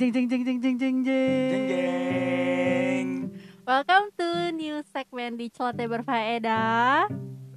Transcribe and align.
jeng 0.00 0.16
jeng 0.16 0.32
jeng 0.32 0.42
jeng 0.48 0.58
jeng 0.64 0.76
jeng 0.80 0.96
Jeng 1.04 1.64
jeng. 1.68 3.08
Welcome 3.68 4.08
to 4.16 4.48
new 4.56 4.80
segment 4.96 5.36
di 5.36 5.52
Celote 5.52 5.84
Berfaedah 5.84 7.04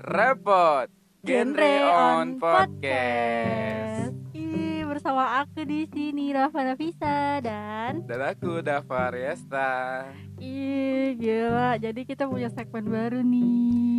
Repot. 0.04 0.92
Genre 1.24 1.74
on 1.88 2.36
podcast. 2.44 4.12
Ih, 4.36 4.84
bersama 4.84 5.40
aku 5.40 5.64
di 5.64 5.88
sini 5.88 6.36
Rafa 6.36 6.68
Nafisa 6.68 7.40
dan 7.40 8.04
Dan 8.12 8.20
aku 8.20 8.60
Dava 8.60 9.08
Riesta. 9.08 10.12
ih 10.36 11.16
gila. 11.16 11.80
Jadi 11.80 12.04
kita 12.04 12.28
punya 12.28 12.52
segmen 12.52 12.92
baru 12.92 13.24
nih. 13.24 13.93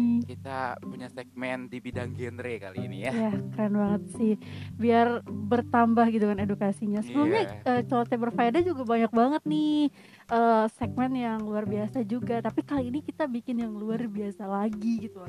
Kita 0.45 0.77
punya 0.79 1.09
segmen 1.09 1.73
di 1.73 1.81
bidang 1.81 2.13
genre 2.13 2.53
kali 2.61 2.85
ini 2.85 3.09
ya. 3.09 3.13
Ya 3.17 3.33
keren 3.57 3.81
banget 3.81 4.03
sih. 4.13 4.37
Biar 4.77 5.25
bertambah 5.25 6.05
gitu 6.13 6.29
kan 6.29 6.37
edukasinya. 6.37 7.01
Sebelumnya 7.01 7.49
Iya. 7.65 7.81
eh, 7.81 7.83
Celote 7.83 8.21
Berfaedah 8.21 8.61
juga 8.61 8.85
banyak 8.85 9.09
banget 9.09 9.41
nih 9.43 9.89
eh, 10.27 10.65
segmen 10.71 11.17
yang 11.17 11.41
luar 11.41 11.65
biasa 11.65 12.05
juga. 12.05 12.45
Tapi 12.45 12.61
kali 12.61 12.89
ini 12.89 13.01
kita 13.01 13.25
bikin 13.25 13.57
yang 13.59 13.73
luar 13.73 14.05
biasa 14.05 14.45
lagi 14.45 15.09
gitu. 15.09 15.25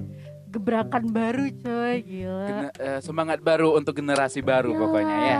Gebrakan 0.52 1.08
baru 1.08 1.48
coy, 1.54 1.96
gila. 2.02 2.44
Gene- 2.46 2.76
eh, 2.76 3.00
semangat 3.00 3.40
baru 3.40 3.72
untuk 3.72 3.96
generasi 3.96 4.44
baru 4.44 4.68
Ya. 4.70 4.78
pokoknya 4.78 5.18
ya. 5.22 5.38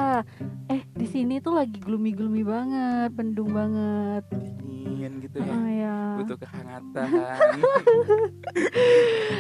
Eh 0.72 0.82
di 1.06 1.14
sini 1.14 1.38
tuh 1.38 1.54
lagi 1.54 1.78
gloomy-gloomy 1.78 2.42
banget, 2.42 3.14
pendung 3.14 3.54
banget. 3.54 4.26
Dingin 4.66 5.22
gitu 5.22 5.38
ya. 5.38 5.54
Oh 5.54 5.70
ya. 5.70 5.98
Butuh 6.18 6.38
kehangatan. 6.42 7.08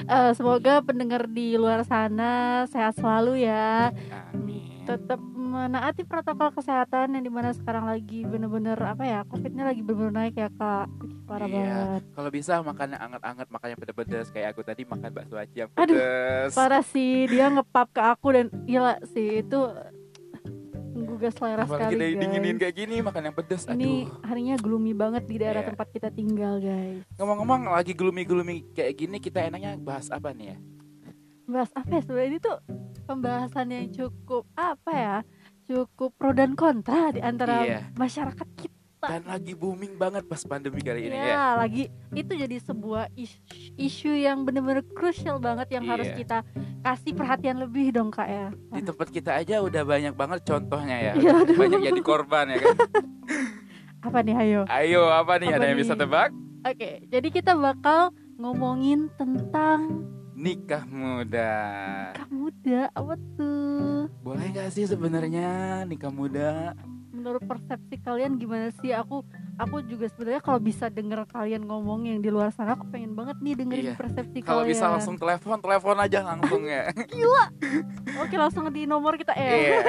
Eh, 0.06 0.32
semoga 0.34 0.86
pendengar 0.86 1.26
di 1.26 1.58
luar 1.58 1.82
sana 1.82 2.64
sehat 2.70 2.94
selalu 2.94 3.42
ya. 3.42 3.90
Amin. 4.30 4.86
Tetap 4.86 5.18
menaati 5.18 6.06
protokol 6.06 6.54
kesehatan 6.54 7.18
yang 7.18 7.24
di 7.24 7.32
mana 7.32 7.50
sekarang 7.50 7.90
lagi 7.90 8.22
bener-bener 8.22 8.78
apa 8.78 9.02
ya, 9.02 9.20
covidnya 9.26 9.66
lagi 9.66 9.82
bener-bener 9.82 10.14
naik 10.14 10.38
ya 10.38 10.50
kak. 10.52 10.86
Parah 11.26 11.50
Iya. 11.50 11.58
banget. 11.58 12.02
Kalau 12.14 12.30
bisa 12.30 12.54
makan 12.62 12.88
yang 12.94 13.02
anget-anget, 13.02 13.48
makan 13.50 13.68
yang 13.68 13.80
pedes-pedes 13.80 14.28
kayak 14.30 14.48
aku 14.54 14.62
tadi 14.62 14.82
makan 14.86 15.10
bakso 15.10 15.36
aci 15.36 15.56
yang 15.58 15.70
Aduh, 15.74 15.98
pedes. 15.98 16.52
Parah 16.54 16.84
sih 16.86 17.26
dia 17.26 17.50
ngepap 17.50 17.88
ke 17.90 18.02
aku 18.04 18.28
dan 18.30 18.46
gila 18.62 19.02
sih 19.10 19.42
itu 19.42 19.60
menggugah 20.96 21.30
selera 21.30 21.62
Apalagi 21.62 21.76
sekali 21.86 22.00
dari 22.00 22.14
guys. 22.14 22.22
dinginin 22.24 22.56
kayak 22.56 22.76
gini 22.76 22.96
makan 23.00 23.22
yang 23.22 23.36
pedes. 23.36 23.64
Ini 23.66 23.76
Aduh. 23.76 24.24
harinya 24.24 24.56
gloomy 24.56 24.94
banget 24.94 25.24
di 25.24 25.36
daerah 25.36 25.60
Iya. 25.60 25.70
tempat 25.70 25.88
kita 25.90 26.10
tinggal 26.10 26.58
guys. 26.58 27.04
Ngomong-ngomong 27.14 27.62
lagi 27.70 27.92
gloomy-gloomy 27.92 28.72
kayak 28.72 28.96
gini 28.96 29.18
kita 29.18 29.44
enaknya 29.44 29.76
bahas 29.78 30.08
apa 30.08 30.32
nih 30.32 30.48
ya? 30.50 30.58
bahas 31.46 31.70
apa 31.72 31.92
ya 31.92 32.02
sebenarnya 32.02 32.26
ini 32.28 32.40
tuh 32.40 32.58
pembahasan 33.06 33.68
yang 33.70 33.86
cukup 33.88 34.50
apa 34.52 34.92
ya 34.92 35.18
cukup 35.68 36.10
pro 36.12 36.32
dan 36.32 36.54
kontra 36.54 37.12
di 37.12 37.22
antara 37.22 37.62
Iya. 37.62 37.80
masyarakat 37.94 38.48
kita 38.56 38.74
Dan 39.06 39.22
lagi 39.24 39.54
booming 39.54 39.94
banget 39.94 40.26
pas 40.26 40.42
pandemi 40.42 40.82
kali 40.82 41.06
ini 41.06 41.14
ya, 41.14 41.30
ya. 41.30 41.46
lagi 41.56 41.86
itu 42.12 42.34
jadi 42.34 42.58
sebuah 42.58 43.14
isu, 43.14 43.38
isu 43.78 44.12
yang 44.18 44.42
bener-bener 44.42 44.82
krusial 44.88 45.38
banget 45.38 45.70
yang 45.70 45.86
harus 45.86 46.10
Iya. 46.10 46.18
kita 46.18 46.38
kasih 46.86 47.12
perhatian 47.12 47.58
lebih 47.58 47.90
dong 47.90 48.08
kak 48.08 48.30
ya 48.30 48.48
Di 48.70 48.80
tempat 48.80 49.10
kita 49.10 49.34
aja 49.34 49.58
udah 49.60 49.82
banyak 49.84 50.14
banget 50.14 50.46
contohnya 50.46 50.98
ya. 51.02 51.14
Iya, 51.16 51.32
aduh. 51.36 51.58
banyak 51.58 51.80
jadi 51.84 52.02
korban 52.02 52.46
ya 52.48 52.58
kan. 52.60 52.76
apa 54.00 54.18
nih 54.22 54.36
ayo 54.38 54.62
Ayo 54.70 55.04
apa 55.10 55.34
nih 55.36 55.50
Apa 55.50 55.58
ada 55.58 55.66
yang 55.66 55.74
nih? 55.74 55.82
bisa 55.82 55.94
tebak? 55.96 56.30
oke 56.62 56.90
jadi 57.10 57.28
kita 57.28 57.52
bakal 57.54 58.14
ngomongin 58.36 59.10
tentang 59.16 60.06
Nikah 60.36 60.86
muda. 60.86 61.54
nikah 62.12 62.30
muda 62.30 62.82
apa 62.92 63.14
tuh 63.34 64.06
Boleh 64.22 64.46
gak 64.52 64.70
sih 64.70 64.86
sebenarnya 64.86 65.50
nikah 65.84 66.12
muda? 66.12 66.78
Menurut 67.26 67.42
persepsi 67.42 67.98
kalian 67.98 68.38
gimana 68.38 68.70
sih 68.78 68.94
aku 68.94 69.26
aku 69.58 69.82
juga 69.82 70.06
sebenarnya 70.06 70.38
kalau 70.40 70.62
bisa 70.62 70.86
denger 70.88 71.26
kalian 71.26 71.66
ngomong 71.66 72.06
yang 72.06 72.22
di 72.22 72.30
luar 72.30 72.54
sana 72.54 72.78
aku 72.78 72.86
pengen 72.88 73.18
banget 73.18 73.42
nih 73.42 73.54
dengerin 73.56 73.84
Iya. 73.84 73.94
persepsi 73.98 74.38
Kalau 74.40 74.62
kalian 74.62 74.70
bisa 74.70 74.86
langsung 74.88 75.18
telepon, 75.18 75.58
telepon 75.58 75.98
aja 75.98 76.22
langsung 76.22 76.62
ya. 76.64 76.86
oke 78.22 78.36
langsung 78.36 78.70
di 78.70 78.86
nomor 78.86 79.18
kita 79.18 79.34
eh 79.34 79.50
Iya. 79.74 79.80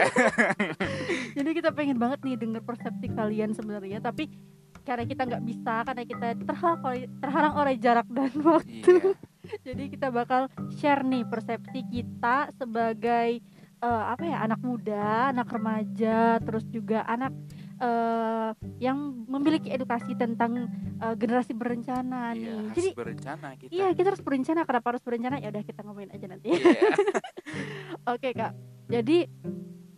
jadi 1.36 1.50
kita 1.52 1.70
pengen 1.70 2.00
banget 2.00 2.24
nih 2.24 2.40
denger 2.40 2.62
persepsi 2.62 3.06
kalian 3.10 3.52
sebenarnya 3.52 4.00
tapi 4.00 4.32
karena 4.80 5.04
kita 5.04 5.22
nggak 5.22 5.44
bisa 5.44 5.74
karena 5.82 6.02
kita 6.02 6.26
terhalang 6.40 6.80
oleh, 6.80 7.02
terhalang 7.18 7.54
oleh 7.54 7.74
jarak 7.76 8.06
dan 8.08 8.32
waktu 8.38 8.80
Iya. 8.80 9.12
jadi 9.66 9.82
kita 9.88 10.08
bakal 10.08 10.48
share 10.72 11.04
nih 11.04 11.22
persepsi 11.22 11.84
kita 11.86 12.48
sebagai 12.56 13.44
eh, 13.78 14.04
apa 14.08 14.22
ya 14.22 14.38
anak 14.40 14.60
muda 14.60 15.04
anak 15.30 15.48
remaja 15.48 16.16
terus 16.38 16.64
juga 16.66 17.04
anak 17.04 17.32
eh, 17.76 18.50
yang 18.78 18.96
memiliki 19.24 19.68
edukasi 19.68 20.14
tentang 20.14 20.68
eh, 20.96 21.14
generasi 21.14 21.52
berencana 21.52 22.32
Iya, 22.32 22.36
nih 22.36 22.56
harus 22.62 22.76
jadi 22.76 22.90
berencana 22.94 23.48
kita. 23.54 23.70
iya 23.70 23.86
kita 23.92 24.06
harus 24.10 24.22
berencana 24.22 24.60
kenapa 24.62 24.86
harus 24.90 25.02
berencana 25.02 25.36
ya 25.38 25.48
udah 25.50 25.62
kita 25.62 25.80
ngomongin 25.82 26.10
aja 26.10 26.26
nanti 26.26 26.48
Iya. 26.50 26.96
Oke 28.12 28.30
kak, 28.32 28.52
jadi 28.86 29.26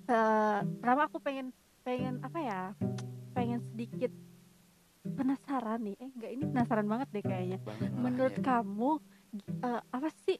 eh 0.08 0.58
pertama 0.78 1.04
aku 1.04 1.18
pengen 1.18 1.52
pengen 1.82 2.20
apa 2.20 2.38
ya, 2.38 2.60
pengen 3.32 3.60
sedikit 3.62 4.08
penasaran 5.08 5.80
nih. 5.82 5.96
Eh 5.96 6.08
enggak 6.10 6.30
ini 6.30 6.44
penasaran 6.46 6.86
banget 6.86 7.08
deh 7.10 7.20
kayaknya. 7.22 7.58
Banget 7.60 7.90
Menurut 7.92 8.34
ya. 8.34 8.42
kamu 8.42 8.90
eh, 9.60 9.80
apa 9.86 10.08
sih? 10.22 10.36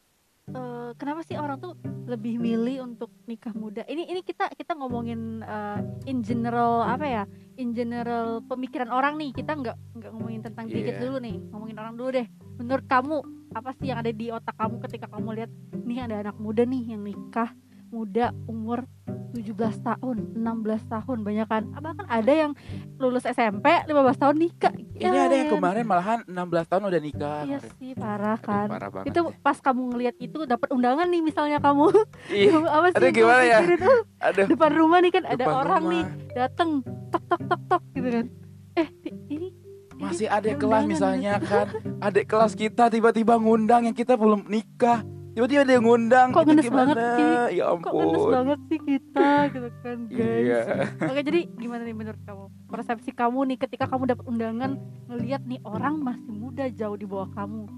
Eh, 0.48 0.90
kenapa 0.96 1.20
sih 1.24 1.36
orang 1.36 1.58
tuh 1.58 1.76
lebih 2.08 2.40
milih 2.40 2.88
untuk 2.88 3.12
nikah 3.28 3.52
muda? 3.52 3.84
Ini 3.84 4.08
ini 4.08 4.20
kita 4.24 4.48
kita 4.56 4.72
ngomongin 4.74 5.44
eh, 5.44 5.80
in 6.08 6.24
general 6.24 6.82
apa 6.82 7.04
ya? 7.04 7.24
In 7.56 7.72
general 7.72 8.40
pemikiran 8.44 8.88
orang 8.88 9.20
nih. 9.20 9.36
Kita 9.36 9.52
nggak 9.52 9.76
nggak 9.98 10.10
ngomongin 10.14 10.40
tentang 10.40 10.66
dikit 10.68 10.96
Iya. 10.96 11.02
dulu 11.04 11.16
nih. 11.20 11.36
Ngomongin 11.52 11.76
orang 11.78 11.94
dulu 11.96 12.08
deh. 12.14 12.26
Menurut 12.56 12.84
kamu 12.88 13.16
apa 13.52 13.70
sih 13.80 13.88
yang 13.88 13.98
ada 14.04 14.12
di 14.12 14.28
otak 14.28 14.56
kamu 14.56 14.76
ketika 14.84 15.06
kamu 15.08 15.28
lihat 15.40 15.50
nih 15.88 16.04
ada 16.04 16.16
anak 16.20 16.36
muda 16.36 16.68
nih 16.68 16.92
yang 16.92 17.00
nikah 17.00 17.48
muda 17.88 18.30
umur 18.44 18.84
17 19.28 19.54
tahun, 19.78 20.16
16 20.34 20.40
tahun 20.86 21.18
banyak 21.20 21.46
kan. 21.46 21.62
Bahkan 21.70 22.06
ada 22.06 22.32
yang 22.32 22.52
lulus 22.96 23.22
SMP 23.22 23.60
15 23.84 23.92
tahun 24.16 24.36
nikah. 24.36 24.72
Ini 24.90 25.04
ada 25.20 25.34
yang 25.34 25.46
Ya, 25.46 25.52
kemarin 25.52 25.84
malahan 25.84 26.18
16 26.24 26.34
tahun 26.66 26.82
udah 26.86 26.98
nikah. 26.98 27.40
Iya 27.42 27.58
kemarin. 27.58 27.76
sih 27.76 27.92
parah 27.94 28.34
Aduh, 28.34 28.46
kan. 28.46 28.66
parah 28.68 28.88
banget. 28.90 29.06
itu 29.06 29.20
pas 29.38 29.56
kamu 29.58 29.82
ngelihat 29.86 30.14
itu 30.18 30.38
dapat 30.44 30.68
undangan 30.70 31.06
nih 31.06 31.22
misalnya 31.22 31.58
kamu 31.58 31.86
Iya. 32.30 32.50
apa 32.62 32.86
sih 32.88 32.96
Aduh, 32.98 33.10
gimana 33.10 33.42
ya? 33.42 33.58
Oh, 33.60 34.00
Aduh. 34.22 34.46
depan 34.48 34.70
rumah 34.74 34.98
nih 34.98 35.12
kan 35.12 35.24
ada 35.24 35.36
depan 35.38 35.56
orang 35.58 35.82
rumah. 35.82 35.92
nih 35.92 36.04
dateng 36.34 36.70
tok 37.08 37.22
tok 37.26 37.40
tok 37.46 37.60
tok 37.68 37.82
gitu 37.92 38.08
kan 38.10 38.26
eh 38.74 38.88
di- 38.98 39.16
ini 39.28 39.48
Masih 39.94 40.26
adik 40.26 40.54
ada 40.54 40.60
kelas 40.60 40.82
misalnya 40.86 41.32
kan 41.42 41.66
Adik 41.98 42.26
kelas 42.26 42.54
kita 42.54 42.86
tiba-tiba 42.86 43.34
ngundang 43.34 43.82
yang 43.82 43.92
kita 43.92 44.14
belum 44.14 44.46
nikah 44.46 45.02
Tiba-tiba 45.38 45.62
dia 45.70 45.78
ngundang 45.78 46.34
Kok 46.34 46.50
ngenes 46.50 46.66
gimana? 46.66 46.82
banget 46.82 46.96
sih? 47.14 47.62
Ya 47.62 47.64
kok 47.78 47.92
ngenes 47.94 48.18
ampun. 48.18 48.32
banget 48.34 48.58
sih 48.66 48.78
kita 48.82 49.30
gitu 49.54 49.68
kan 49.86 49.98
guys. 50.10 50.42
Iya 50.42 50.60
oke 50.98 51.20
jadi 51.22 51.40
gimana 51.54 51.82
nih 51.86 51.94
menurut 51.94 52.22
kamu? 52.26 52.44
Persepsi 52.66 53.10
kamu 53.14 53.40
nih 53.54 53.58
ketika 53.62 53.86
kamu 53.86 54.10
dapat 54.10 54.24
undangan 54.26 54.70
ngelihat 55.06 55.46
nih 55.46 55.62
orang 55.62 56.02
masih 56.02 56.34
muda 56.34 56.66
jauh 56.74 56.98
di 56.98 57.06
bawah 57.06 57.30
kamu. 57.38 57.70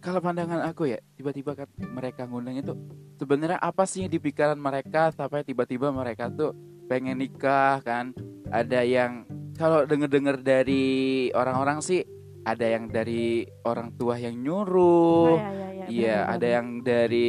Kalau 0.00 0.22
pandangan 0.22 0.64
aku 0.64 0.88
ya 0.88 0.98
Tiba-tiba 1.12 1.52
kan 1.52 1.68
mereka 1.76 2.24
ngundang 2.24 2.56
itu 2.56 2.72
Sebenarnya 3.20 3.60
apa 3.60 3.84
sih 3.84 4.08
yang 4.08 4.08
di 4.08 4.16
pikiran 4.16 4.56
mereka 4.56 5.12
Sampai 5.12 5.44
tiba-tiba 5.44 5.92
mereka 5.92 6.32
tuh 6.32 6.56
pengen 6.88 7.20
nikah 7.20 7.84
kan? 7.84 8.16
Ada 8.48 8.80
yang 8.80 9.28
Kalau 9.60 9.84
denger-denger 9.84 10.40
dari 10.40 11.28
orang-orang 11.36 11.84
sih 11.84 12.00
Ada 12.40 12.66
yang 12.66 12.88
dari 12.88 13.44
orang 13.62 13.92
tua 13.94 14.16
yang 14.16 14.32
nyuruh 14.34 15.36
Nah, 15.36 15.52
ya, 15.52 15.52
ya, 15.52 15.68
ya, 15.70 15.86
Iya, 15.90 16.16
benar, 16.22 16.34
ada 16.36 16.46
yang 16.46 16.66
dari 16.80 17.28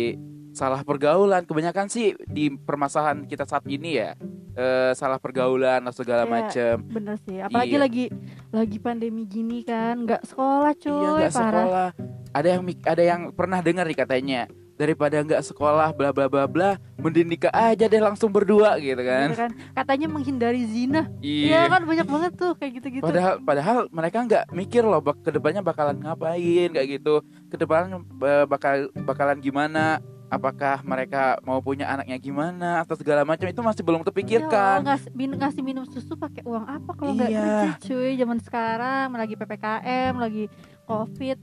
salah 0.51 0.81
pergaulan. 0.81 1.44
Kebanyakan 1.44 1.88
sih 1.88 2.13
di 2.24 2.51
permasalahan 2.51 3.24
kita 3.24 3.44
saat 3.44 3.63
ini 3.65 3.97
ya, 3.97 4.15
eh, 4.53 4.91
salah 4.94 5.18
pergaulan 5.18 5.81
atau 5.81 6.00
segala 6.00 6.24
Iya, 6.24 6.31
macem. 6.31 6.75
bener 6.88 7.15
sih 7.24 7.38
apalagi 7.39 7.75
Iya. 7.75 7.80
lagi 7.80 8.06
lagi 8.51 8.77
pandemi 8.77 9.24
gini 9.25 9.63
kan 9.63 10.03
nggak 10.03 10.27
sekolah 10.27 10.71
cuy 10.75 10.91
Iya, 10.91 11.09
nggak 11.18 11.33
sekolah. 11.33 11.89
Ada 12.31 12.47
yang 12.47 12.62
ada 12.86 13.03
yang 13.03 13.21
pernah 13.31 13.59
dengar 13.59 13.83
nih 13.83 13.97
katanya 13.97 14.41
daripada 14.81 15.13
nggak 15.16 15.45
sekolah 15.45 15.94
bla 15.94 16.10
bla 16.10 16.25
bla 16.25 16.44
bla, 16.44 16.69
mending 16.98 17.30
nikah 17.30 17.54
aja 17.54 17.86
deh 17.86 18.01
langsung 18.01 18.28
berdua 18.28 18.75
gitu 18.78 18.98
kan. 18.98 19.30
Gitu 19.30 19.38
kan 19.39 19.51
katanya 19.75 20.07
menghindari 20.07 20.66
zina 20.66 21.06
Iya 21.19 21.69
Iya. 21.69 21.69
kan 21.69 21.81
banyak 21.86 22.07
banget 22.07 22.31
tuh 22.33 22.51
kayak 22.56 22.72
gitu-gitu. 22.75 23.04
Padahal 23.04 23.38
padahal 23.39 23.78
mereka 23.89 24.18
nggak 24.19 24.44
mikir 24.51 24.81
loh 24.81 24.98
bak 24.98 25.22
ke 25.22 25.30
depannya 25.30 25.62
bakalan 25.62 26.01
ngapain 26.01 26.69
kayak 26.72 26.89
gitu. 26.92 27.22
Ke 27.48 27.56
depannya 27.56 28.01
eh, 28.01 28.45
bakal 28.45 28.74
bakalan 28.98 29.38
gimana? 29.38 30.01
Apakah 30.28 30.80
mereka 30.81 31.36
mau 31.44 31.60
punya 31.60 31.92
anaknya 31.92 32.16
gimana 32.16 32.80
atau 32.80 32.95
segala 32.95 33.27
macam 33.27 33.44
itu 33.44 33.60
masih 33.60 33.84
belum 33.84 34.00
Ya, 34.00 34.06
terpikirkan. 34.07 34.80
ngas, 34.80 35.04
min- 35.12 35.36
ngasih 35.36 35.60
minum 35.60 35.84
susu 35.84 36.16
pakai 36.16 36.39
uang 36.42 36.63
apa 36.63 36.92
kalau 36.95 37.12
nggak 37.12 37.27
Iya. 37.27 37.44
kerja 37.44 37.69
cuy 37.84 38.12
zaman 38.16 38.39
sekarang 38.39 39.12
lagi 39.12 39.36
ppkm 39.36 40.13
lagi 40.16 40.48
covid 40.88 41.36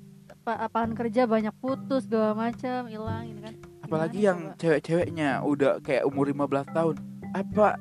apa 0.48 0.64
apaan 0.64 0.96
kerja 0.96 1.28
banyak 1.28 1.52
putus 1.60 2.08
segala 2.08 2.32
macam 2.32 2.88
hilang 2.88 3.28
ini 3.28 3.40
kan 3.42 3.54
Apalagi 3.84 4.16
Gimana 4.16 4.24
yang 4.24 4.38
coba? 4.46 4.56
cewek-ceweknya 4.56 5.28
udah 5.42 5.72
kayak 5.80 6.04
umur 6.04 6.24
15 6.26 6.40
tahun. 6.72 6.94
Apa 7.30 7.76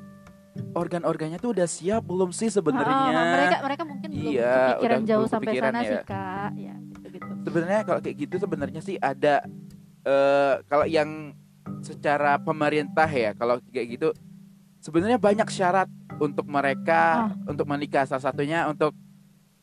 organ-organnya 0.74 1.36
tuh 1.38 1.52
udah 1.52 1.64
siap 1.64 2.04
belum 2.04 2.28
sih 2.30 2.48
sebenarnya 2.48 2.92
Ah, 2.92 3.24
mereka 3.30 3.56
mereka 3.62 3.82
mungkin 3.84 4.08
belum 4.10 4.32
Iya, 4.34 4.52
kepikiran 4.74 4.98
udah 4.98 5.06
jauh 5.06 5.20
belum 5.22 5.32
sampai 5.32 5.52
sana 5.54 5.78
ya. 5.78 5.84
sih 5.86 5.98
kak 6.02 6.50
ya 6.54 6.74
gitu 6.76 7.06
gitu 7.08 7.30
sebenarnya 7.42 7.80
kalau 7.82 8.00
kayak 8.02 8.16
gitu 8.18 8.34
sebenarnya 8.36 8.80
sih 8.82 8.96
ada 8.98 9.34
eh 10.02 10.54
kalau 10.66 10.84
yang 10.84 11.32
secara 11.80 12.36
pemerintah 12.36 13.06
ya 13.06 13.32
kalau 13.32 13.60
kayak 13.66 13.88
gitu 13.94 14.08
sebenarnya 14.78 15.16
banyak 15.16 15.48
syarat 15.48 15.88
untuk 16.16 16.44
mereka 16.44 17.00
untuk 17.44 17.64
menikah 17.64 18.02
salah 18.02 18.24
satunya 18.24 18.66
untuk 18.66 18.92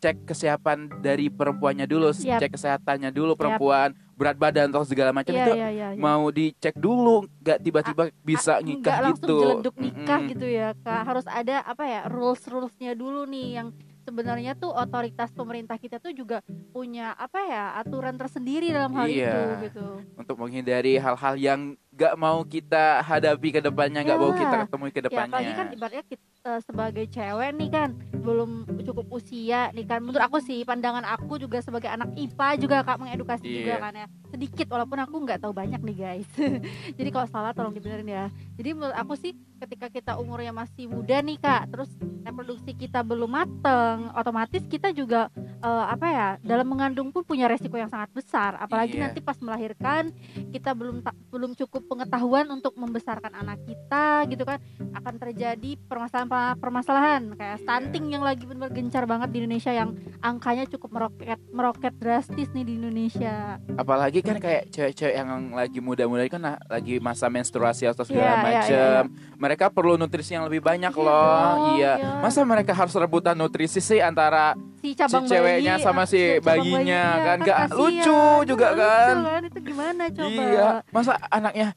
cek 0.06 0.22
kesiapan 0.24 1.02
dari 1.02 1.28
perempuannya 1.28 1.84
dulu 1.84 2.14
Siap. 2.14 2.38
cek 2.38 2.54
kesehatannya 2.54 3.10
dulu 3.10 3.34
perempuan 3.34 3.90
berat 4.14 4.38
badan 4.38 4.70
atau 4.70 4.86
segala 4.86 5.10
macam 5.10 5.34
Iya 5.34 5.42
itu 5.42 5.52
iya 5.56 5.70
iya. 5.70 5.88
iya. 5.92 6.00
mau 6.00 6.30
dicek 6.30 6.78
dulu 6.78 7.26
nggak 7.42 7.58
tiba-tiba 7.60 8.04
bisa 8.22 8.56
Ah, 8.56 8.62
nikah 8.62 8.80
nggak 8.80 9.00
langsung 9.04 9.26
gitu 9.26 9.36
jeleduk 9.42 9.76
nikah 9.76 10.20
Mm-mm. 10.22 10.32
gitu 10.32 10.48
ya 10.48 10.68
kak 10.78 11.02
harus 11.04 11.26
ada 11.26 11.56
apa 11.62 11.84
ya 11.84 12.02
rules 12.06 12.46
rulesnya 12.46 12.94
dulu 12.94 13.26
nih 13.26 13.48
yang 13.56 13.68
sebenarnya 14.00 14.54
tuh 14.54 14.70
otoritas 14.70 15.34
pemerintah 15.34 15.76
kita 15.76 15.98
tuh 15.98 16.14
juga 16.14 16.46
punya 16.70 17.12
apa 17.12 17.42
ya 17.42 17.64
aturan 17.76 18.14
tersendiri 18.14 18.70
dalam 18.70 18.94
hal 18.94 19.10
Iya. 19.10 19.26
itu 19.26 19.42
gitu 19.66 19.86
untuk 20.16 20.38
menghindari 20.38 20.96
hal-hal 20.96 21.34
yang 21.36 21.74
nggak 21.96 22.14
mau 22.16 22.44
kita 22.44 23.00
hadapi 23.02 23.48
ke 23.50 23.60
depannya 23.60 24.04
nggak 24.04 24.20
mau 24.20 24.30
Ya. 24.30 24.38
kita 24.38 24.56
ketemui 24.62 24.92
ke 24.92 25.00
ya 25.00 25.06
depannya. 25.06 25.32
apalagi 25.32 25.54
kan 25.54 25.68
ibaratnya 25.72 26.04
kita 26.06 26.26
sebagai 26.62 27.06
cewek 27.08 27.50
nih 27.56 27.70
kan 27.70 27.90
belum 28.18 28.52
cukup 28.84 29.06
usia 29.12 29.72
nih 29.72 29.86
kan. 29.86 30.00
Menurut 30.00 30.20
aku 30.20 30.38
sih 30.40 30.62
pandangan 30.62 31.08
aku 31.08 31.38
juga 31.38 31.58
sebagai 31.58 31.88
anak 31.88 32.12
IPA 32.14 32.50
juga 32.60 32.78
kak 32.82 32.98
mengedukasi 32.98 33.46
juga 33.46 33.72
Iya. 33.72 33.78
kan 33.80 33.94
ya. 33.96 34.08
Sedikit 34.28 34.68
walaupun 34.68 35.00
aku 35.00 35.16
nggak 35.22 35.40
tahu 35.40 35.54
banyak 35.54 35.80
nih 35.82 35.96
guys. 35.96 36.30
Jadi 37.00 37.10
kalau 37.10 37.28
salah 37.28 37.52
tolong 37.52 37.72
dibenerin 37.72 38.06
ya. 38.06 38.26
Jadi 38.54 38.70
menurut 38.72 38.94
aku 38.94 39.16
sih 39.16 39.32
ketika 39.56 39.88
kita 39.88 40.12
umurnya 40.16 40.52
masih 40.52 40.86
muda 40.86 41.18
nih 41.18 41.40
kak 41.40 41.72
terus 41.72 41.88
reproduksi 42.22 42.76
kita 42.76 43.00
belum 43.02 43.32
mateng 43.32 44.12
otomatis 44.12 44.62
kita 44.66 44.92
juga 44.92 45.32
eh, 45.66 45.86
apa 45.90 46.08
ya 46.08 46.28
dalam 46.40 46.68
mengandung 46.68 47.10
pun 47.10 47.26
punya 47.26 47.50
resiko 47.50 47.74
yang 47.74 47.90
sangat 47.90 48.14
besar. 48.14 48.54
Apalagi 48.58 48.96
Iya. 48.96 49.10
nanti 49.10 49.20
pas 49.20 49.34
melahirkan 49.38 50.14
kita 50.52 50.72
belum 50.72 51.02
ta- 51.02 51.18
belum 51.28 51.58
cukup 51.58 51.90
pengetahuan 51.90 52.46
untuk 52.48 52.78
membesarkan 52.78 53.34
anak 53.34 53.58
kita 53.66 54.30
gitu 54.30 54.46
kan. 54.46 54.62
Akan 54.94 55.18
terjadi 55.18 55.74
permasalahan 55.82 56.54
permasalahan. 56.56 57.22
Kayak 57.34 57.58
Iya. 57.58 57.64
stunting 57.66 58.06
yang 58.12 58.22
lagi 58.22 58.46
benar 58.46 58.70
gencar 58.70 59.04
banget 59.04 59.34
di 59.34 59.38
Indonesia 59.42 59.74
yang 59.74 59.90
angkanya 60.22 60.66
cukup 60.68 60.90
meroket 60.92 61.40
meroket 61.50 61.94
drastis 61.98 62.52
nih 62.52 62.64
di 62.64 62.74
Indonesia. 62.78 63.58
Apalagi 63.74 64.22
kan 64.22 64.38
kayak 64.38 64.70
cewek-cewek 64.70 65.16
yang 65.16 65.30
lagi 65.50 65.80
muda-muda 65.80 66.22
kan 66.28 66.42
nah, 66.42 66.56
lagi 66.68 67.00
masa 67.00 67.26
menstruasi 67.26 67.88
atau 67.88 68.04
Iya, 68.04 68.10
segala 68.12 68.30
iya, 68.30 68.44
macem. 68.44 69.02
mereka 69.36 69.66
perlu 69.68 69.96
nutrisi 69.96 70.34
yang 70.34 70.46
lebih 70.46 70.62
banyak 70.62 70.94
loh 70.94 71.76
iya. 71.76 72.20
masa 72.20 72.44
mereka 72.44 72.72
harus 72.72 72.94
rebutan 72.94 73.34
nutrisi 73.34 73.80
sih 73.80 73.98
antara 73.98 74.54
si 74.86 74.94
si 74.94 75.00
cabang 75.02 75.26
ceweknya 75.26 75.74
bayi, 75.76 75.84
sama 75.84 76.02
ah, 76.02 76.06
si 76.06 76.22
bayinya 76.38 76.78
bayinya, 76.78 77.04
kan 77.26 77.38
nggak 77.42 77.60
lucu 77.74 78.22
juga 78.46 78.68
kan. 78.78 79.16
lucu 79.18 79.46
itu 79.50 79.60
gimana 79.66 80.04
coba? 80.14 80.30
Iya 80.30 80.68
masa 80.94 81.14
anaknya 81.34 81.74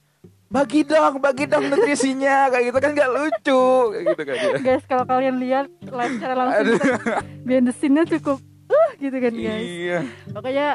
bagi 0.49 0.81
dong 0.81 1.21
bagi 1.21 1.45
dong 1.45 1.69
nutrisinya 1.69 2.37
kayak 2.53 2.65
gitu 2.69 2.79
kan 2.81 2.91
nggak 2.93 3.11
lucu 3.13 3.63
kayak 3.93 4.05
gitu 4.13 4.23
kan 4.25 4.35
ya. 4.35 4.49
guys 4.65 4.85
kalau 4.85 5.05
kalian 5.05 5.37
lihat 5.37 5.67
live 5.83 6.13
secara 6.17 6.35
langsung 6.37 6.65
Aduh. 6.65 6.77
kita- 6.81 7.25
behind 7.49 7.67
the 7.69 7.75
scene-nya 7.77 8.05
cukup 8.09 8.41
uh 8.69 8.91
gitu 8.97 9.17
kan 9.17 9.33
guys. 9.33 9.65
Iya. 9.65 9.99
Pokoknya 10.29 10.67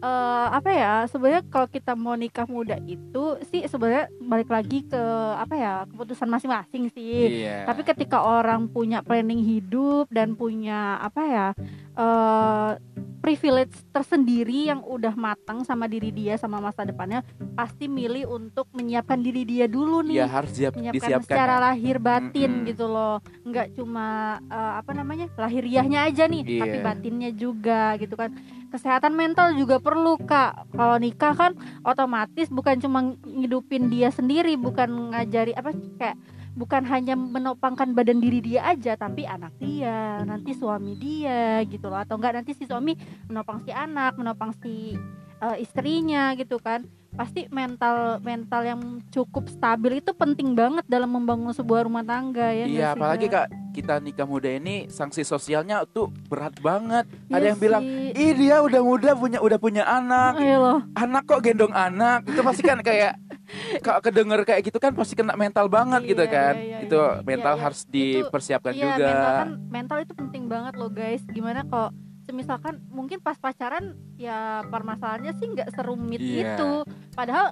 eh, 0.00 0.46
apa 0.50 0.70
ya 0.72 0.94
sebenarnya 1.06 1.44
kalau 1.52 1.68
kita 1.68 1.92
mau 1.94 2.16
nikah 2.16 2.48
muda 2.48 2.76
itu 2.88 3.36
sih 3.52 3.64
sebenarnya 3.68 4.08
balik 4.20 4.50
lagi 4.50 4.84
ke 4.88 5.02
apa 5.36 5.54
ya 5.54 5.72
keputusan 5.88 6.28
masing-masing 6.28 6.88
sih. 6.92 7.44
Iya. 7.44 7.68
Tapi 7.68 7.84
ketika 7.84 8.24
orang 8.24 8.66
punya 8.68 9.04
planning 9.04 9.44
hidup 9.44 10.08
dan 10.08 10.34
punya 10.34 10.96
apa 11.00 11.22
ya 11.28 11.48
eh 12.00 12.68
privilege 13.20 13.76
tersendiri 13.90 14.66
yang 14.66 14.80
udah 14.80 15.12
matang 15.12 15.60
sama 15.62 15.84
diri 15.84 16.08
dia 16.08 16.34
sama 16.34 16.56
masa 16.58 16.82
depannya 16.82 17.20
pasti 17.52 17.84
milih 17.84 18.26
untuk 18.26 18.66
menyiapkan 18.72 19.20
diri 19.20 19.44
dia 19.44 19.64
dulu 19.64 20.00
nih 20.02 20.16
Iya 20.16 20.26
harus 20.26 20.50
siap 20.50 20.72
menyiapkan 20.74 20.96
disiapkan 20.98 21.28
secara 21.28 21.54
ya. 21.54 21.62
lahir 21.62 21.96
batin 21.98 22.50
Mm-mm. 22.50 22.66
gitu 22.66 22.84
loh 22.84 23.20
nggak 23.44 23.76
cuma 23.76 24.06
eh, 24.42 24.72
apa 24.76 24.90
namanya 24.90 25.26
lahiriahnya 25.34 26.00
aja 26.02 26.24
nih 26.26 26.42
Iya. 26.42 26.60
tapi 26.60 26.76
batinnya 26.80 27.30
juga 27.30 27.94
gitu 27.96 28.16
kan 28.16 28.32
kesehatan 28.70 29.12
mental 29.12 29.52
juga 29.52 29.76
perlu 29.78 30.16
kak 30.16 30.72
kalau 30.72 30.96
nikah 30.96 31.34
kan 31.34 31.52
otomatis 31.82 32.48
bukan 32.48 32.78
cuma 32.78 32.98
ngidupin 33.20 33.86
dia 33.86 34.08
sendiri 34.08 34.54
bukan 34.54 34.88
ngajari 35.12 35.52
apa 35.52 35.70
kayak 35.96 36.16
bukan 36.60 36.84
hanya 36.84 37.16
menopangkan 37.16 37.96
badan 37.96 38.20
diri 38.20 38.44
dia 38.44 38.68
aja 38.68 38.92
tapi 38.92 39.24
anak 39.24 39.56
dia 39.56 40.20
nanti 40.22 40.52
suami 40.52 40.92
dia 40.92 41.64
gitu 41.64 41.88
loh 41.88 41.96
atau 41.96 42.20
enggak 42.20 42.36
nanti 42.36 42.52
si 42.52 42.68
suami 42.68 42.92
menopang 43.24 43.64
si 43.64 43.72
anak 43.72 44.20
menopang 44.20 44.52
si 44.60 44.92
eh, 45.40 45.56
istrinya 45.56 46.36
gitu 46.36 46.60
kan 46.60 46.84
pasti 47.10 47.50
mental 47.50 48.22
mental 48.22 48.62
yang 48.62 48.80
cukup 49.10 49.50
stabil 49.50 49.98
itu 49.98 50.14
penting 50.14 50.54
banget 50.54 50.86
dalam 50.86 51.10
membangun 51.10 51.50
sebuah 51.50 51.82
rumah 51.82 52.06
tangga 52.06 52.54
ya 52.54 52.70
Iya, 52.70 52.86
apalagi 52.94 53.26
Kak? 53.26 53.50
kita 53.70 53.98
nikah 53.98 54.26
muda 54.26 54.46
ini 54.46 54.86
sanksi 54.86 55.22
sosialnya 55.22 55.86
tuh 55.86 56.10
berat 56.26 56.58
banget. 56.58 57.06
Iya 57.26 57.34
Ada 57.34 57.46
yang 57.46 57.58
bilang, 57.58 57.82
sih. 57.82 58.14
ih 58.14 58.32
dia 58.34 58.58
udah 58.58 58.82
muda 58.82 59.10
punya 59.14 59.38
udah 59.38 59.58
punya 59.58 59.82
anak, 59.86 60.38
Iya 60.38 60.58
loh 60.58 60.78
anak 60.94 61.22
kok 61.26 61.40
gendong 61.40 61.70
anak, 61.70 62.26
itu 62.26 62.40
pasti 62.42 62.62
kan 62.62 62.78
kayak 62.82 63.14
kalau 63.80 64.00
kedenger 64.00 64.40
kayak 64.42 64.62
gitu 64.62 64.76
kan 64.76 64.92
pasti 64.92 65.14
kena 65.14 65.34
mental 65.34 65.66
banget 65.66 66.02
Iya, 66.02 66.10
gitu 66.10 66.24
kan. 66.26 66.54
iya, 66.56 66.66
iya, 66.66 66.78
itu 66.84 66.98
iya. 66.98 67.22
mental 67.22 67.52
Iya, 67.52 67.58
iya. 67.58 67.64
harus 67.64 67.80
dipersiapkan 67.86 68.72
Iya, 68.72 68.82
juga. 68.82 69.06
mental 69.06 69.32
kan 69.32 69.48
mental 69.68 69.98
itu 70.00 70.12
penting 70.14 70.44
banget 70.46 70.74
loh 70.74 70.90
guys. 70.90 71.22
Gimana 71.26 71.60
kalau 71.64 71.88
misalkan 72.30 72.78
mungkin 72.86 73.18
pas 73.18 73.34
pacaran 73.34 73.98
ya 74.14 74.62
permasalahannya 74.64 75.34
sih 75.34 75.46
nggak 75.50 75.74
serumit 75.74 76.22
Iya. 76.22 76.54
itu. 76.54 76.70
Padahal 77.10 77.50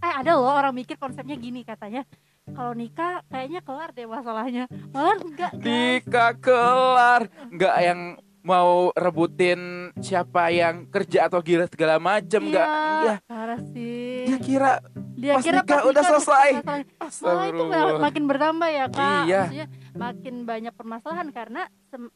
eh 0.00 0.12
ada 0.16 0.38
loh 0.38 0.48
orang 0.48 0.72
mikir 0.72 0.94
konsepnya 0.96 1.34
gini 1.34 1.60
katanya. 1.60 2.06
Kalau 2.50 2.72
nikah 2.72 3.22
kayaknya 3.26 3.60
kelar 3.60 3.90
deh 3.90 4.06
masalahnya. 4.06 4.64
Malah 4.90 5.18
enggak 5.18 5.52
guys. 5.54 5.66
Nikah 5.66 6.32
kelar, 6.38 7.22
nggak 7.46 7.76
yang 7.78 8.00
mau 8.40 8.88
rebutin 8.94 9.60
siapa 9.96 10.48
yang 10.48 10.88
kerja 10.88 11.28
atau 11.28 11.38
gila 11.38 11.66
segala 11.66 11.96
macem 11.96 12.40
Iya, 12.42 12.64
iya 12.98 13.14
parah 13.22 13.60
sih. 13.66 14.24
dia 14.26 14.38
kira 14.38 14.72
Dia 15.12 15.36
pas 15.36 15.44
kira 15.44 15.60
nikah 15.60 15.76
pas 15.76 15.84
udah 15.84 16.00
nikah 16.00 16.10
selesai. 16.10 16.48
masalahnya. 16.96 17.52
Malah 17.60 17.90
itu 17.90 18.00
makin 18.00 18.24
bertambah 18.24 18.68
ya 18.70 18.84
kak 18.88 19.22
Iya. 19.22 19.40
Maksudnya 19.42 19.66
makin 19.92 20.34
banyak 20.42 20.72
permasalahan 20.72 21.28
karena 21.30 21.62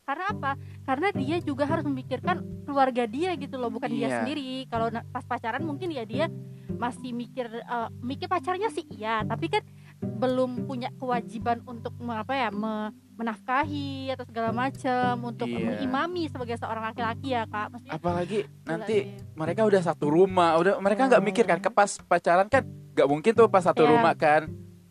karena 0.01 0.25
apa 0.31 0.51
karena 0.83 1.09
dia 1.13 1.37
juga 1.39 1.65
harus 1.65 1.85
memikirkan 1.85 2.37
keluarga 2.65 3.05
dia 3.05 3.37
gitu 3.37 3.57
loh 3.57 3.69
bukan 3.69 3.91
dia 3.91 4.09
Iya. 4.09 4.17
sendiri 4.23 4.65
kalau 4.67 4.89
pas 5.05 5.23
pacaran 5.23 5.61
mungkin 5.61 5.91
ya 5.91 6.03
dia 6.03 6.33
masih 6.75 7.13
mikir 7.13 7.45
eh, 7.53 7.89
mikir 8.01 8.27
pacarnya 8.27 8.67
sih 8.69 8.89
iya 8.91 9.21
tapi 9.23 9.47
kan 9.47 9.61
belum 10.01 10.65
punya 10.65 10.89
kewajiban 10.95 11.61
untuk 11.65 11.93
apa 12.07 12.35
ya 12.35 12.49
me- 12.49 12.93
menafkahi 13.15 14.11
atau 14.11 14.25
segala 14.25 14.51
macam 14.51 15.13
untuk 15.25 15.47
Iya. 15.47 15.63
mengimami 15.65 16.27
sebagai 16.27 16.55
seorang 16.55 16.85
laki-laki 16.85 17.31
ya 17.31 17.45
kak 17.45 17.67
maksudnya 17.71 17.93
apalagi 17.93 18.39
nanti 18.63 18.97
mereka 19.33 19.63
udah 19.63 19.81
satu 19.81 20.07
rumah 20.09 20.57
udah 20.57 20.79
mereka 20.79 21.07
nggak 21.07 21.19
Oh. 21.19 21.27
mikir 21.27 21.45
kan 21.45 21.59
ke 21.59 21.69
pas 21.69 21.91
pacaran 22.01 22.47
kan 22.47 22.63
nggak 22.93 23.07
mungkin 23.07 23.33
tuh 23.33 23.47
pas 23.47 23.63
satu 23.63 23.83
Iya. 23.83 23.91
rumah 23.93 24.15
kan 24.15 24.51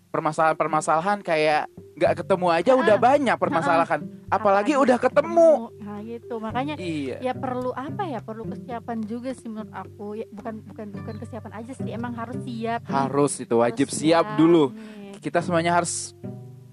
permasalahan-permasalahan 0.10 1.20
kayak 1.20 1.68
nggak 1.94 2.14
ketemu 2.16 2.48
aja 2.48 2.72
Ah. 2.72 2.80
udah 2.80 2.98
banyak 2.98 3.36
permasalahan 3.36 4.00
apalagi 4.28 4.74
udah 4.74 4.98
ketemu 4.98 5.70
nah 5.78 6.00
gitu 6.00 6.36
makanya 6.38 6.74
iya 6.76 7.18
ya 7.20 7.34
perlu 7.34 7.70
apa 7.70 8.08
ya 8.08 8.18
perlu 8.20 8.48
kesiapan 8.48 9.04
juga 9.04 9.30
sih 9.32 9.46
menurut 9.46 9.70
aku 9.70 10.16
ya 10.16 10.26
bukan 10.30 10.64
bukan 10.64 10.88
bukan 10.92 11.16
kesiapan 11.18 11.52
aja 11.56 11.72
sih 11.72 11.90
emang 11.90 12.14
harus 12.14 12.38
siap 12.40 12.82
nih. 12.82 12.94
harus 12.94 13.34
itu 13.38 13.56
wajib 13.56 13.88
Harus 13.88 14.00
siap 14.00 14.26
dulu 14.36 14.64
nih. 14.70 15.18
kita 15.20 15.40
semuanya 15.40 15.76
harus 15.76 16.14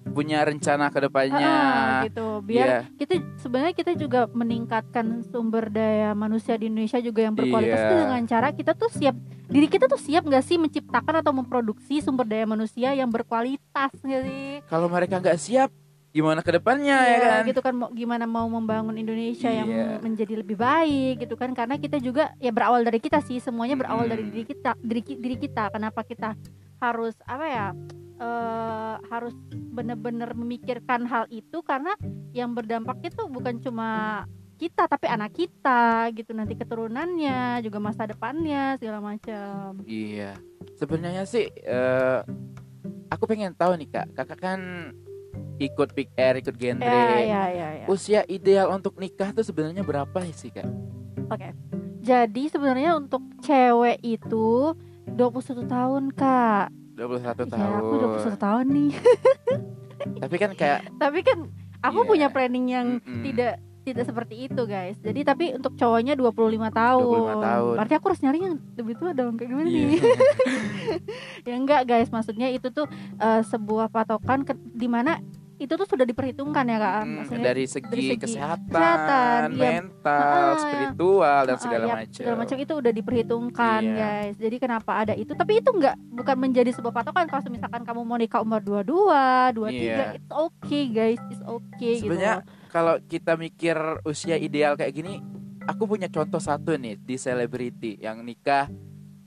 punya 0.03 0.41
rencana 0.41 0.89
ke 0.89 0.99
depannya 0.99 1.45
Ah, 1.45 2.01
gitu 2.03 2.41
biar 2.41 2.65
Iya. 2.65 2.79
kita 2.95 3.13
sebenarnya 3.37 3.73
kita 3.73 3.91
juga 3.93 4.25
meningkatkan 4.27 5.21
sumber 5.23 5.67
daya 5.67 6.11
manusia 6.11 6.53
di 6.53 6.67
Indonesia 6.67 6.97
juga 6.97 7.21
yang 7.21 7.33
berkualitas 7.33 7.77
Iya. 7.77 7.87
tuh 7.87 7.97
dengan 8.01 8.21
cara 8.25 8.47
kita 8.49 8.71
tuh 8.73 8.89
siap 8.89 9.15
diri 9.45 9.67
kita 9.67 9.85
tuh 9.85 9.97
siap 9.97 10.23
nggak 10.23 10.41
sih 10.41 10.57
menciptakan 10.57 11.21
atau 11.21 11.31
memproduksi 11.31 11.99
sumber 11.99 12.25
daya 12.25 12.43
manusia 12.45 12.91
yang 12.91 13.07
berkualitas 13.07 13.91
nggak 13.95 14.21
sih 14.21 14.47
kalau 14.65 14.87
mereka 14.87 15.17
nggak 15.17 15.37
siap 15.37 15.69
gimana 16.11 16.43
ke 16.43 16.51
depannya 16.51 16.97
ya 16.97 17.07
Iya, 17.13 17.29
kan 17.31 17.41
gitu 17.47 17.61
kan 17.61 17.73
mau 17.73 17.89
gimana 17.89 18.25
mau 18.25 18.43
membangun 18.43 18.95
Indonesia 18.95 19.47
yang 19.47 19.69
Iya. 19.69 20.01
menjadi 20.01 20.33
lebih 20.35 20.57
baik 20.57 21.23
gitu 21.23 21.35
kan 21.35 21.53
karena 21.53 21.77
kita 21.77 21.95
juga 21.97 22.35
ya 22.35 22.51
berawal 22.51 22.81
dari 22.81 22.99
kita 22.99 23.21
sih 23.21 23.39
semuanya 23.39 23.79
berawal 23.79 24.03
dari 24.05 24.23
Mm-mm. 24.23 24.33
diri 24.33 24.45
kita 24.45 24.71
diri, 24.77 25.01
diri 25.15 25.35
kita 25.37 25.71
kenapa 25.71 26.03
kita 26.03 26.35
harus 26.77 27.15
apa 27.23 27.45
ya 27.45 27.65
eh, 28.21 28.95
harus 29.09 29.33
bener-bener 29.51 30.29
memikirkan 30.37 31.09
hal 31.09 31.25
itu 31.33 31.65
karena 31.65 31.97
yang 32.31 32.53
berdampak 32.53 33.01
itu 33.01 33.25
bukan 33.25 33.57
cuma 33.59 34.23
kita 34.61 34.85
tapi 34.85 35.09
anak 35.09 35.33
kita 35.33 36.13
gitu 36.13 36.37
nanti 36.37 36.53
keturunannya 36.53 37.65
juga 37.65 37.81
masa 37.81 38.05
depannya 38.05 38.77
segala 38.77 39.01
macam 39.01 39.81
Iya, 39.89 40.37
sebenarnya 40.77 41.25
sih 41.25 41.49
eh, 41.49 42.19
aku 43.09 43.25
pengen 43.25 43.57
tahu 43.57 43.73
nih 43.81 43.89
kak, 43.89 44.07
kakak 44.13 44.39
kan 44.39 44.61
ikut 45.57 45.93
pick 45.97 46.13
air 46.17 46.41
ikut 46.41 46.57
genre 46.57 46.85
ya 46.85 47.21
ya 47.21 47.43
ya, 47.53 47.67
ya. 47.81 47.85
usia 47.85 48.25
ideal 48.25 48.73
untuk 48.73 48.97
nikah 48.97 49.29
tuh 49.29 49.45
sebenarnya 49.45 49.85
berapa 49.85 50.25
sih 50.33 50.49
kak 50.49 50.65
Oke. 51.31 51.55
Jadi 52.03 52.51
sebenarnya 52.51 52.99
untuk 52.99 53.23
cewek 53.39 54.03
itu 54.03 54.75
21 55.07 55.63
tahun, 55.63 56.03
Kak. 56.11 56.80
21 57.01 57.21
Ya, 57.23 57.33
tahun 57.47 57.73
aku 57.75 57.95
21 57.97 58.37
tahun 58.37 58.65
nih. 58.69 58.91
tapi 60.23 60.35
kan 60.37 60.51
kayak 60.53 60.79
Tapi 60.95 61.19
kan 61.21 61.37
aku 61.79 61.99
Iya. 61.99 62.09
punya 62.09 62.27
planning 62.29 62.65
yang 62.67 62.87
mm-mm. 62.97 63.23
tidak 63.23 63.53
tidak 63.81 64.05
seperti 64.05 64.45
itu, 64.45 64.61
guys. 64.63 64.93
Jadi 65.01 65.25
tapi 65.25 65.45
untuk 65.51 65.73
cowoknya 65.73 66.13
25 66.13 66.37
tahun. 66.69 67.01
25 67.33 67.41
tahun. 67.41 67.73
Berarti 67.81 67.93
aku 67.97 68.05
harus 68.07 68.21
nyari 68.21 68.37
yang 68.39 68.55
lebih 68.77 68.93
tua 68.93 69.11
dong. 69.11 69.33
Kayak 69.33 69.49
gimana 69.49 69.67
Iya. 69.67 69.81
nih? 69.81 70.01
ya 71.49 71.53
enggak, 71.57 71.81
guys. 71.85 72.09
Maksudnya 72.09 72.47
itu 72.49 72.69
tuh 72.69 72.85
eh, 73.17 73.41
sebuah 73.41 73.89
patokan 73.89 74.45
ke, 74.45 74.53
di 74.53 74.85
mana 74.85 75.17
itu 75.61 75.69
tuh 75.71 75.85
sudah 75.85 76.01
diperhitungkan 76.03 76.65
ya, 76.65 76.77
Kak. 76.77 76.95
Hmm, 76.99 77.15
Maksudnya 77.21 77.45
dari 77.45 77.65
segi, 77.65 77.85
dari 77.85 78.03
segi 78.07 78.17
kesehatan, 78.19 78.73
kesehatan, 78.73 79.39
iya. 79.51 79.61
mental, 79.77 80.41
Ah, 80.41 80.57
spiritual 80.57 81.41
dan 81.43 81.57
segala 81.57 81.83
ya, 81.83 81.93
macam. 81.95 82.17
segala 82.17 82.35
macam 82.35 82.57
itu 82.57 82.73
udah 82.73 82.91
diperhitungkan 82.91 83.81
Iya. 83.83 83.95
guys 83.95 84.35
jadi 84.35 84.55
kenapa 84.57 84.91
ada 84.97 85.13
itu 85.13 85.31
tapi 85.31 85.53
itu 85.57 85.69
enggak 85.69 85.95
bukan 86.11 86.35
menjadi 86.35 86.71
sebuah 86.71 86.93
patokan 86.93 87.25
kalau 87.25 87.41
misalkan 87.47 87.81
kamu 87.81 88.01
mau 88.01 88.17
nikah 88.17 88.39
umur 88.39 88.59
22 88.59 89.53
23 89.53 89.69
Iya. 89.71 90.05
it's 90.15 90.29
okay 90.29 90.83
guys 90.87 91.21
it's 91.27 91.43
okay 91.43 91.95
Sebenarnya 91.99 92.35
gitu 92.39 92.49
kalau 92.67 92.95
kita 93.03 93.35
mikir 93.35 93.75
usia 94.01 94.35
ideal 94.35 94.73
kayak 94.73 94.93
gini, 94.93 95.19
aku 95.61 95.83
punya 95.85 96.07
contoh 96.07 96.39
satu 96.39 96.73
nih 96.73 96.95
di 96.95 97.15
selebriti 97.15 97.99
yang 97.99 98.21
nikah 98.21 98.71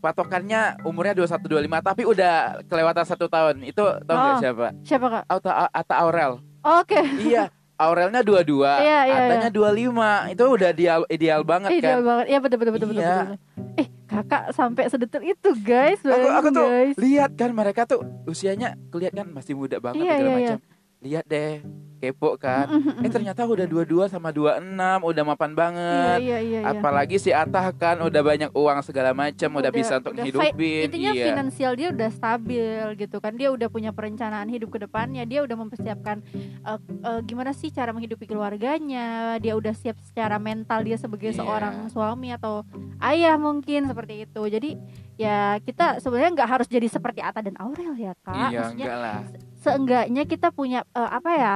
patokannya 0.05 0.61
umurnya 0.85 1.17
21 1.17 1.49
25 1.65 1.81
tapi 1.83 2.03
udah 2.05 2.35
kelewatan 2.63 3.05
satu 3.05 3.25
tahun. 3.27 3.65
Itu 3.65 3.81
nggak 3.81 4.13
Oh. 4.13 4.37
siapa? 4.37 4.67
siapa 4.83 5.07
kak 5.09 5.23
Atta, 5.27 5.51
Atta 5.67 5.95
Aurel. 5.99 6.33
oke 6.61 7.01
iya, 7.19 7.49
Aurelnya 7.75 8.21
22, 8.21 8.63
Iya, 8.79 9.01
iya, 9.03 9.17
Attanya 9.27 9.49
25. 9.49 10.29
Itu 10.29 10.45
udah 10.47 10.69
ideal 10.71 11.01
ideal 11.09 11.41
banget 11.43 11.71
ideal 11.75 11.99
kan. 11.99 12.07
banget 12.07 12.27
ya 12.29 12.39
betul 12.39 12.57
betul 12.59 12.73
betul, 12.73 12.89
betul, 12.89 13.01
Iya. 13.01 13.17
betul. 13.19 13.37
eh 13.75 13.89
kakak 14.07 14.45
sampai 14.51 14.87
sedetil 14.87 15.23
itu 15.27 15.51
guys 15.59 15.99
Aku 16.01 16.29
aku 16.31 16.49
tuh 16.51 16.63
guys 16.65 16.95
lihat 16.97 17.31
kan 17.33 17.51
mereka 17.51 17.83
tuh 17.83 17.99
usianya 18.25 18.79
kelihatan 18.89 19.27
masih 19.29 19.53
muda 19.53 19.77
banget 19.79 20.01
Iya, 20.01 20.13
segala 20.15 20.29
iya, 20.31 20.37
macam. 20.39 20.59
Lihat 21.05 21.29
deh, 21.29 21.61
kepo 22.01 22.33
kan. 22.37 22.65
Eh 23.01 23.13
ternyata 23.13 23.45
udah 23.45 23.69
22 23.69 24.09
sama 24.09 24.33
26, 24.33 24.57
udah 25.05 25.23
mapan 25.25 25.53
iya 25.53 25.57
banget. 25.57 26.19
iya 26.21 26.39
iya 26.41 26.61
iya. 26.65 26.73
Apalagi 26.73 27.17
si 27.17 27.29
Atah 27.29 27.69
kan 27.73 28.01
udah 28.01 28.21
banyak 28.21 28.49
uang 28.53 28.81
segala 28.81 29.13
macam, 29.13 29.53
udah, 29.53 29.69
bisa 29.69 30.01
untuk 30.01 30.17
udah 30.17 30.25
hidupin. 30.25 30.89
intinya 30.89 31.13
iya. 31.13 31.25
finansial 31.29 31.73
dia 31.77 31.89
udah 31.93 32.09
stabil 32.09 32.65
gitu 32.97 33.21
kan 33.21 33.37
dia 33.37 33.53
udah 33.53 33.69
punya 33.69 33.93
perencanaan 33.93 34.49
hidup 34.49 34.73
ke 34.73 34.81
depannya 34.81 35.25
dia 35.25 35.45
udah 35.45 35.57
mempersiapkan 35.57 36.25
eh, 36.33 36.79
eh, 36.81 37.21
gimana 37.23 37.53
sih 37.53 37.69
cara 37.69 37.93
menghidupi 37.93 38.25
keluarganya 38.25 39.37
dia 39.39 39.53
udah 39.55 39.77
siap 39.77 40.01
secara 40.01 40.41
mental 40.41 40.81
dia 40.83 40.97
sebagai 40.97 41.33
Iya. 41.33 41.41
seorang 41.41 41.75
suami 41.89 42.33
atau 42.33 42.65
ayah 43.01 43.37
mungkin 43.37 43.85
seperti 43.85 44.25
itu 44.25 44.43
jadi 44.47 44.71
ya 45.15 45.59
kita 45.61 46.01
sebenarnya 46.01 46.31
nggak 46.33 46.51
harus 46.51 46.67
jadi 46.67 46.89
seperti 46.89 47.21
Ata 47.21 47.41
dan 47.41 47.57
Aurel 47.61 47.93
ya 47.95 48.13
kak 48.21 48.35
Iya, 48.51 48.61
maksudnya 48.73 48.85
enggak 48.87 48.99
lah. 48.99 49.19
Seenggaknya 49.65 50.23
kita 50.25 50.53
punya 50.53 50.85
eh, 50.93 51.11
apa 51.11 51.31
ya 51.33 51.55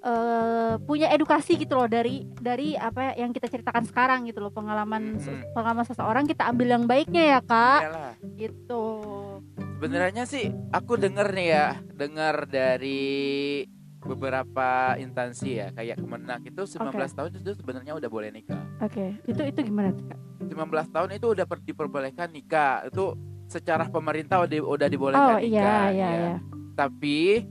eh, 0.00 0.74
punya 0.80 1.12
edukasi 1.12 1.54
gitu 1.54 1.76
loh 1.76 1.84
dari 1.84 2.24
dari 2.34 2.72
apa 2.72 3.12
yang 3.14 3.30
kita 3.30 3.46
ceritakan 3.46 3.84
sekarang 3.84 4.24
gitu 4.24 4.40
loh 4.40 4.48
pengalaman 4.48 5.14
Mm-mm. 5.14 5.52
pengalaman 5.52 5.84
seseorang 5.84 6.24
kita 6.24 6.48
ambil 6.48 6.72
yang 6.72 6.84
baiknya 6.84 7.36
ya 7.36 7.40
kak 7.40 7.80
Iyalah. 7.84 8.12
gitu 8.34 8.84
Sebenarnya 9.80 10.28
sih 10.28 10.44
aku 10.68 11.00
denger 11.00 11.32
nih 11.32 11.48
ya, 11.48 11.66
dengar 11.96 12.44
dari 12.44 13.64
beberapa 13.96 14.92
instansi 14.96 15.56
ya, 15.56 15.72
kayak 15.72 15.96
Kemenak 15.96 16.44
itu 16.44 16.68
19 16.68 16.92
tahun 17.16 17.30
itu 17.36 17.50
sebenarnya 17.54 17.96
udah 17.96 18.08
boleh 18.08 18.28
nikah. 18.28 18.60
oke 18.76 19.04
itu 19.24 19.40
itu 19.40 19.60
gimana 19.64 19.92
tuh 19.92 20.04
kak 20.04 20.18
19 20.52 20.68
tahun 20.92 21.08
itu 21.16 21.26
udah 21.32 21.46
per- 21.46 21.64
diperbolehkan 21.64 22.28
nikah. 22.28 22.84
Itu 22.88 23.16
secara 23.46 23.88
pemerintah 23.88 24.44
udah, 24.44 24.58
udah 24.60 24.84
oh 24.84 24.92
dibolehkan 24.92 25.40
iya 25.40 25.64
nikah. 25.64 25.84
iya 25.88 25.96
ya. 25.96 26.08
iya 26.12 26.34
Tapi 26.80 27.44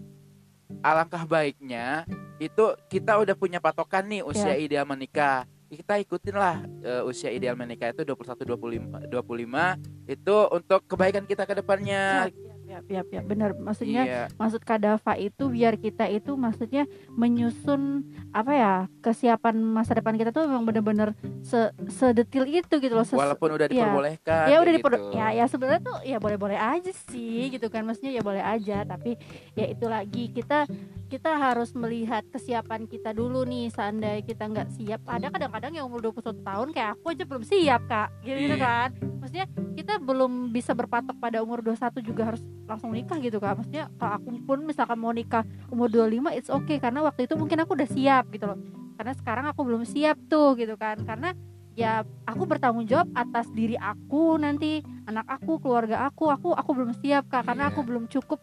alangkah 0.82 1.22
baiknya 1.22 2.10
itu 2.42 2.66
kita 2.90 3.22
udah 3.22 3.36
punya 3.38 3.62
patokan 3.62 4.10
nih 4.10 4.26
usia 4.26 4.58
Ya. 4.58 4.58
ideal 4.58 4.90
menikah. 4.90 5.46
Kita 5.70 6.02
ikutin 6.02 6.34
lah 6.34 6.66
eh, 6.82 7.06
usia 7.06 7.30
ideal 7.30 7.54
menikah 7.54 7.94
itu 7.94 8.02
21 8.02 8.42
25 8.42 9.06
25 9.06 9.78
itu 10.10 10.36
untuk 10.50 10.82
kebaikan 10.90 11.30
kita 11.30 11.46
ke 11.46 11.62
depannya. 11.62 12.26
ya, 12.26 12.49
ya, 12.86 13.02
ya, 13.04 13.22
benar 13.22 13.52
maksudnya 13.54 14.04
Iya. 14.06 14.24
maksud 14.36 14.62
Kadafa 14.62 15.14
itu 15.16 15.50
biar 15.50 15.76
kita 15.76 16.06
itu 16.06 16.34
maksudnya 16.34 16.88
menyusun 17.12 18.04
apa 18.32 18.52
ya 18.52 18.74
kesiapan 19.00 19.60
masa 19.60 19.94
depan 19.94 20.16
kita 20.16 20.30
tuh 20.30 20.46
memang 20.46 20.64
bener-bener 20.64 21.12
se 21.42 21.70
sedetil 21.88 22.46
itu 22.46 22.74
gitu 22.78 22.94
loh 22.94 23.04
ses- 23.04 23.18
Walaupun 23.18 23.50
udah 23.54 23.68
iya. 23.68 23.84
diperbolehkan. 23.84 24.46
ya 24.46 24.58
udah 24.58 24.66
kayak 24.66 24.78
diper 24.78 24.94
gitu. 24.94 25.12
ya 25.14 25.28
ya 25.34 25.46
sebenarnya 25.46 25.82
tuh 25.82 25.98
ya 26.04 26.18
boleh-boleh 26.18 26.56
aja 26.56 26.92
sih 27.10 27.50
gitu 27.50 27.68
kan 27.68 27.84
maksudnya 27.84 28.14
ya 28.14 28.22
boleh 28.22 28.40
aja 28.40 28.78
tapi 28.84 29.18
ya 29.54 29.66
itu 29.66 29.86
lagi 29.86 30.24
kita 30.30 30.64
kita 31.10 31.42
harus 31.42 31.74
melihat 31.74 32.22
kesiapan 32.30 32.86
kita 32.86 33.18
dulu 33.18 33.42
nih 33.42 33.74
seandainya 33.74 34.22
kita 34.22 34.46
nggak 34.46 34.70
siap. 34.78 35.02
Ada 35.10 35.34
kadang-kadang 35.34 35.74
yang 35.74 35.90
umur 35.90 36.06
21 36.06 36.46
tahun 36.46 36.68
kayak 36.70 36.90
aku 36.96 37.06
aja 37.10 37.24
belum 37.26 37.44
siap 37.44 37.82
kak. 37.90 38.08
Gitu, 38.22 38.38
gitu 38.46 38.56
Iya. 38.56 38.62
kan. 38.62 38.90
Maksudnya 39.20 39.46
kita 39.74 39.94
belum 39.98 40.54
bisa 40.54 40.78
berpatok 40.78 41.18
pada 41.18 41.42
umur 41.42 41.66
21 41.66 42.06
juga 42.06 42.30
harus 42.30 42.46
langsung 42.70 42.94
nikah 42.94 43.18
gitu 43.18 43.42
kak. 43.42 43.58
Maksudnya 43.58 43.90
kalau 43.98 44.14
aku 44.22 44.30
pun 44.46 44.60
misalkan 44.62 44.98
mau 45.02 45.10
nikah 45.10 45.42
umur 45.74 45.90
25 45.90 46.30
it's 46.30 46.54
okay. 46.54 46.78
Karena 46.78 47.02
waktu 47.02 47.26
itu 47.26 47.34
mungkin 47.34 47.58
aku 47.66 47.74
udah 47.74 47.90
siap 47.90 48.30
gitu 48.30 48.46
loh. 48.46 48.60
Karena 48.94 49.14
sekarang 49.18 49.46
aku 49.50 49.66
belum 49.66 49.84
siap 49.90 50.16
tuh 50.30 50.54
gitu 50.62 50.78
kan. 50.78 51.02
Karena 51.02 51.34
ya 51.74 52.06
aku 52.30 52.46
bertanggung 52.46 52.86
jawab 52.86 53.10
atas 53.18 53.50
diri 53.50 53.74
aku 53.82 54.38
nanti 54.38 54.86
anak 55.10 55.26
aku 55.26 55.58
keluarga 55.58 56.06
aku 56.06 56.30
aku 56.30 56.54
aku 56.54 56.70
belum 56.78 56.94
siap 57.02 57.26
kak. 57.34 57.50
Karena 57.50 57.66
Iya. 57.66 57.74
aku 57.74 57.82
belum 57.82 58.06
cukup 58.06 58.40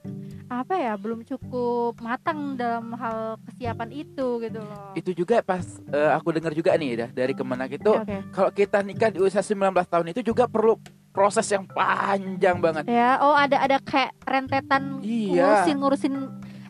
apa 0.46 0.74
ya 0.74 0.94
belum 0.94 1.26
cukup 1.26 1.98
matang 1.98 2.54
dalam 2.54 2.94
hal 2.94 3.34
kesiapan 3.44 3.90
itu 3.90 4.38
gitu 4.38 4.58
loh 4.58 4.94
Itu 4.94 5.10
juga 5.10 5.42
pas 5.42 5.66
eh, 5.84 6.10
aku 6.12 6.30
dengar 6.30 6.54
juga 6.54 6.70
nih 6.72 6.90
dah 6.96 7.10
dari 7.10 7.34
Kemenak 7.34 7.70
itu 7.72 7.90
oke 7.90 8.16
kalau 8.30 8.50
kita 8.50 8.78
nikah 8.80 9.10
di 9.10 9.18
usia 9.18 9.42
19 9.42 9.58
tahun 9.82 10.06
itu 10.10 10.22
juga 10.24 10.46
perlu 10.46 10.78
proses 11.10 11.48
yang 11.48 11.64
panjang 11.66 12.60
banget. 12.60 12.86
ya 12.86 13.18
oh 13.18 13.32
ada 13.32 13.58
ada 13.58 13.80
kayak 13.80 14.14
rentetan 14.22 15.00
Iya. 15.00 15.66
ngurusin 15.66 15.76
ngurusin 15.76 16.14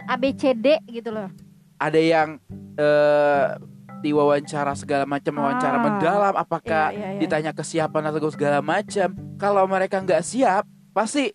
ABCD 0.07 0.67
gitu 0.89 1.11
loh 1.11 1.29
Ada 1.77 1.99
yang 1.99 2.29
eh 2.75 3.47
diwawancara 3.99 4.73
segala 4.73 5.05
macam 5.05 5.35
wawancara 5.35 5.77
Ah. 5.77 5.83
mendalam 5.83 6.35
apakah 6.35 6.85
Iya, 6.89 6.97
iya, 6.97 7.09
iya. 7.13 7.21
ditanya 7.21 7.53
kesiapan 7.53 8.03
atau 8.07 8.31
segala 8.31 8.61
macam. 8.61 9.09
Kalau 9.35 9.65
mereka 9.67 9.99
nggak 9.99 10.21
siap, 10.23 10.63
pasti 10.93 11.33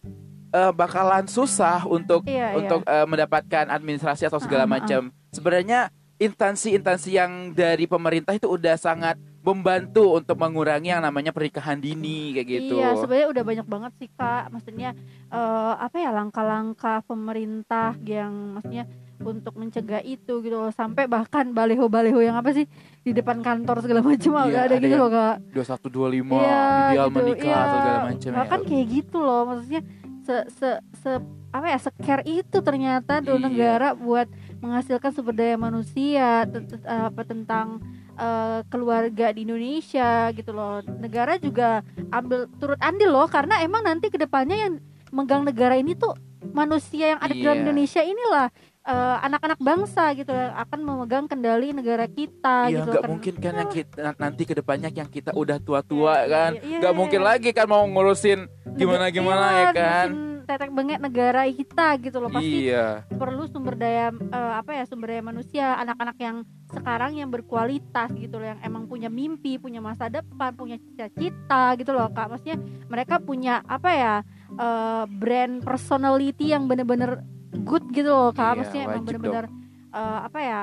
eh, 0.52 0.72
bakalan 0.72 1.26
susah 1.26 1.84
untuk 1.86 2.24
Iya, 2.24 2.54
iya. 2.54 2.58
untuk 2.58 2.82
eh, 2.84 3.06
mendapatkan 3.06 3.66
administrasi 3.68 4.28
atau 4.28 4.38
segala 4.38 4.64
Ah, 4.64 4.68
ah, 4.68 4.72
ah. 4.72 4.76
macam. 4.78 5.02
Sebenarnya 5.32 5.80
instansi-instansi 6.22 7.10
yang 7.12 7.32
dari 7.52 7.90
pemerintah 7.90 8.32
itu 8.32 8.46
udah 8.46 8.78
sangat 8.78 9.18
membantu 9.42 10.14
untuk 10.14 10.38
mengurangi 10.38 10.94
yang 10.94 11.02
namanya 11.02 11.34
pernikahan 11.34 11.82
dini 11.82 12.30
kayak 12.32 12.46
gitu. 12.48 12.78
Iya, 12.78 12.94
sebenarnya 12.94 13.28
udah 13.34 13.44
banyak 13.44 13.68
banget 13.68 13.92
sih 13.98 14.10
kak. 14.14 14.54
Maksudnya 14.54 14.94
eh, 15.28 15.74
apa 15.76 15.98
ya 15.98 16.14
langkah-langkah 16.14 17.02
pemerintah 17.04 17.98
yang 18.06 18.54
maksudnya 18.54 18.86
untuk 19.22 19.54
mencegah 19.54 20.02
itu 20.02 20.42
gitu 20.42 20.56
loh. 20.56 20.70
Sampai 20.70 21.10
bahkan 21.10 21.50
baleho-baleho 21.50 22.22
yang 22.22 22.38
apa 22.38 22.54
sih 22.54 22.70
di 23.02 23.14
depan 23.14 23.42
kantor 23.42 23.82
segala 23.82 24.06
macam 24.06 24.32
Iya, 24.46 24.46
ada 24.46 24.60
ada 24.62 24.76
gitu 24.78 24.96
loh 24.98 25.10
kak. 25.10 25.36
21 25.58 25.90
25 25.90 26.38
Iya, 26.38 26.62
ideal 26.94 27.08
gitu. 27.10 27.18
menikah 27.18 27.46
Iya, 27.50 27.58
atau 27.58 27.78
segala 27.78 28.00
macam 28.06 28.30
ya. 28.30 28.38
Bahkan 28.38 28.60
kayak 28.62 28.86
gitu 28.94 29.18
loh. 29.18 29.42
Maksudnya 29.50 29.82
se 30.22 30.36
se 30.50 30.70
se 30.96 31.12
apa 31.52 31.66
ya 31.68 31.78
secare 31.78 32.24
itu 32.24 32.58
ternyata 32.60 33.20
tuh 33.20 33.36
Iya. 33.36 33.44
negara 33.44 33.88
buat 33.92 34.30
menghasilkan 34.60 35.12
sumber 35.12 35.34
daya 35.34 35.58
manusia 35.58 36.46
apa 36.86 37.22
tentang 37.24 37.82
eh, 38.14 38.62
keluarga 38.68 39.34
di 39.34 39.44
Indonesia 39.44 40.30
gitu 40.32 40.52
loh 40.52 40.80
negara 40.98 41.36
juga 41.36 41.82
ambil 42.10 42.46
turut 42.56 42.78
andil 42.80 43.10
loh 43.10 43.26
karena 43.26 43.60
emang 43.60 43.82
nanti 43.82 44.08
ke 44.08 44.16
depannya 44.16 44.58
yang 44.60 44.74
megang 45.10 45.44
negara 45.44 45.76
ini 45.76 45.92
tuh 45.92 46.14
manusia 46.52 47.14
yang 47.14 47.20
ada 47.20 47.34
di 47.34 47.42
dalam 47.42 47.58
Iya. 47.58 47.64
Indonesia 47.66 48.02
inilah 48.02 48.48
eh, 48.82 49.18
anak-anak 49.22 49.60
bangsa 49.62 50.12
gitu 50.14 50.34
akan 50.34 50.80
memegang 50.82 51.26
kendali 51.30 51.70
negara 51.70 52.10
kita 52.10 52.68
Iya, 52.68 52.82
gitu 52.82 52.90
nggak 52.92 53.04
kan. 53.06 53.10
mungkin 53.10 53.34
kan 53.38 53.54
yang 53.56 53.72
kita 53.72 53.98
nanti 54.18 54.44
ke 54.44 54.54
depannya 54.58 54.90
yang 54.90 55.08
kita 55.08 55.32
udah 55.32 55.58
tua-tua 55.62 56.26
Iya, 56.26 56.28
kan. 56.28 56.52
iya, 56.58 56.62
iya, 56.66 56.78
nggak 56.82 56.94
iya, 56.94 57.00
mungkin 57.00 57.22
iya. 57.22 57.28
lagi 57.30 57.50
kan 57.54 57.68
mau 57.70 57.84
ngurusin 57.86 58.40
gimana 58.74 59.06
gimana 59.10 59.46
iya, 59.48 59.62
ya 59.62 59.66
kan. 59.72 60.08
ngurusin 60.10 60.30
tetek 60.42 60.74
bengek 60.74 61.00
negara 61.00 61.48
kita 61.48 61.88
gitu 62.02 62.18
loh 62.20 62.28
pasti 62.28 62.68
Iya. 62.68 63.06
perlu 63.08 63.46
sumber 63.48 63.78
daya 63.78 64.10
eh, 64.12 64.54
apa 64.58 64.72
ya 64.74 64.84
sumber 64.84 65.14
daya 65.14 65.24
manusia 65.24 65.78
anak-anak 65.78 66.18
yang 66.20 66.38
sekarang 66.68 67.12
yang 67.16 67.30
berkualitas 67.30 68.10
gitu 68.18 68.36
loh 68.36 68.48
yang 68.52 68.60
emang 68.60 68.84
punya 68.84 69.08
mimpi 69.08 69.56
punya 69.56 69.80
masa 69.80 70.10
depan 70.10 70.52
punya 70.52 70.76
cita-cita 70.76 71.78
gitu 71.78 71.94
loh 71.94 72.10
kak 72.10 72.28
maksudnya 72.28 72.58
mereka 72.90 73.22
punya 73.22 73.62
apa 73.64 73.90
ya 73.94 74.14
eh, 74.52 75.04
brand 75.08 75.62
personality 75.62 76.52
yang 76.52 76.66
bener-bener 76.66 77.22
good 77.64 77.86
gitu 77.92 78.10
loh 78.10 78.32
kak. 78.32 78.56
Iya, 78.56 78.58
maksudnya 78.60 78.84
emang 78.88 79.04
bener-bener 79.04 79.46
eh, 79.92 80.20
apa 80.28 80.40
ya 80.40 80.62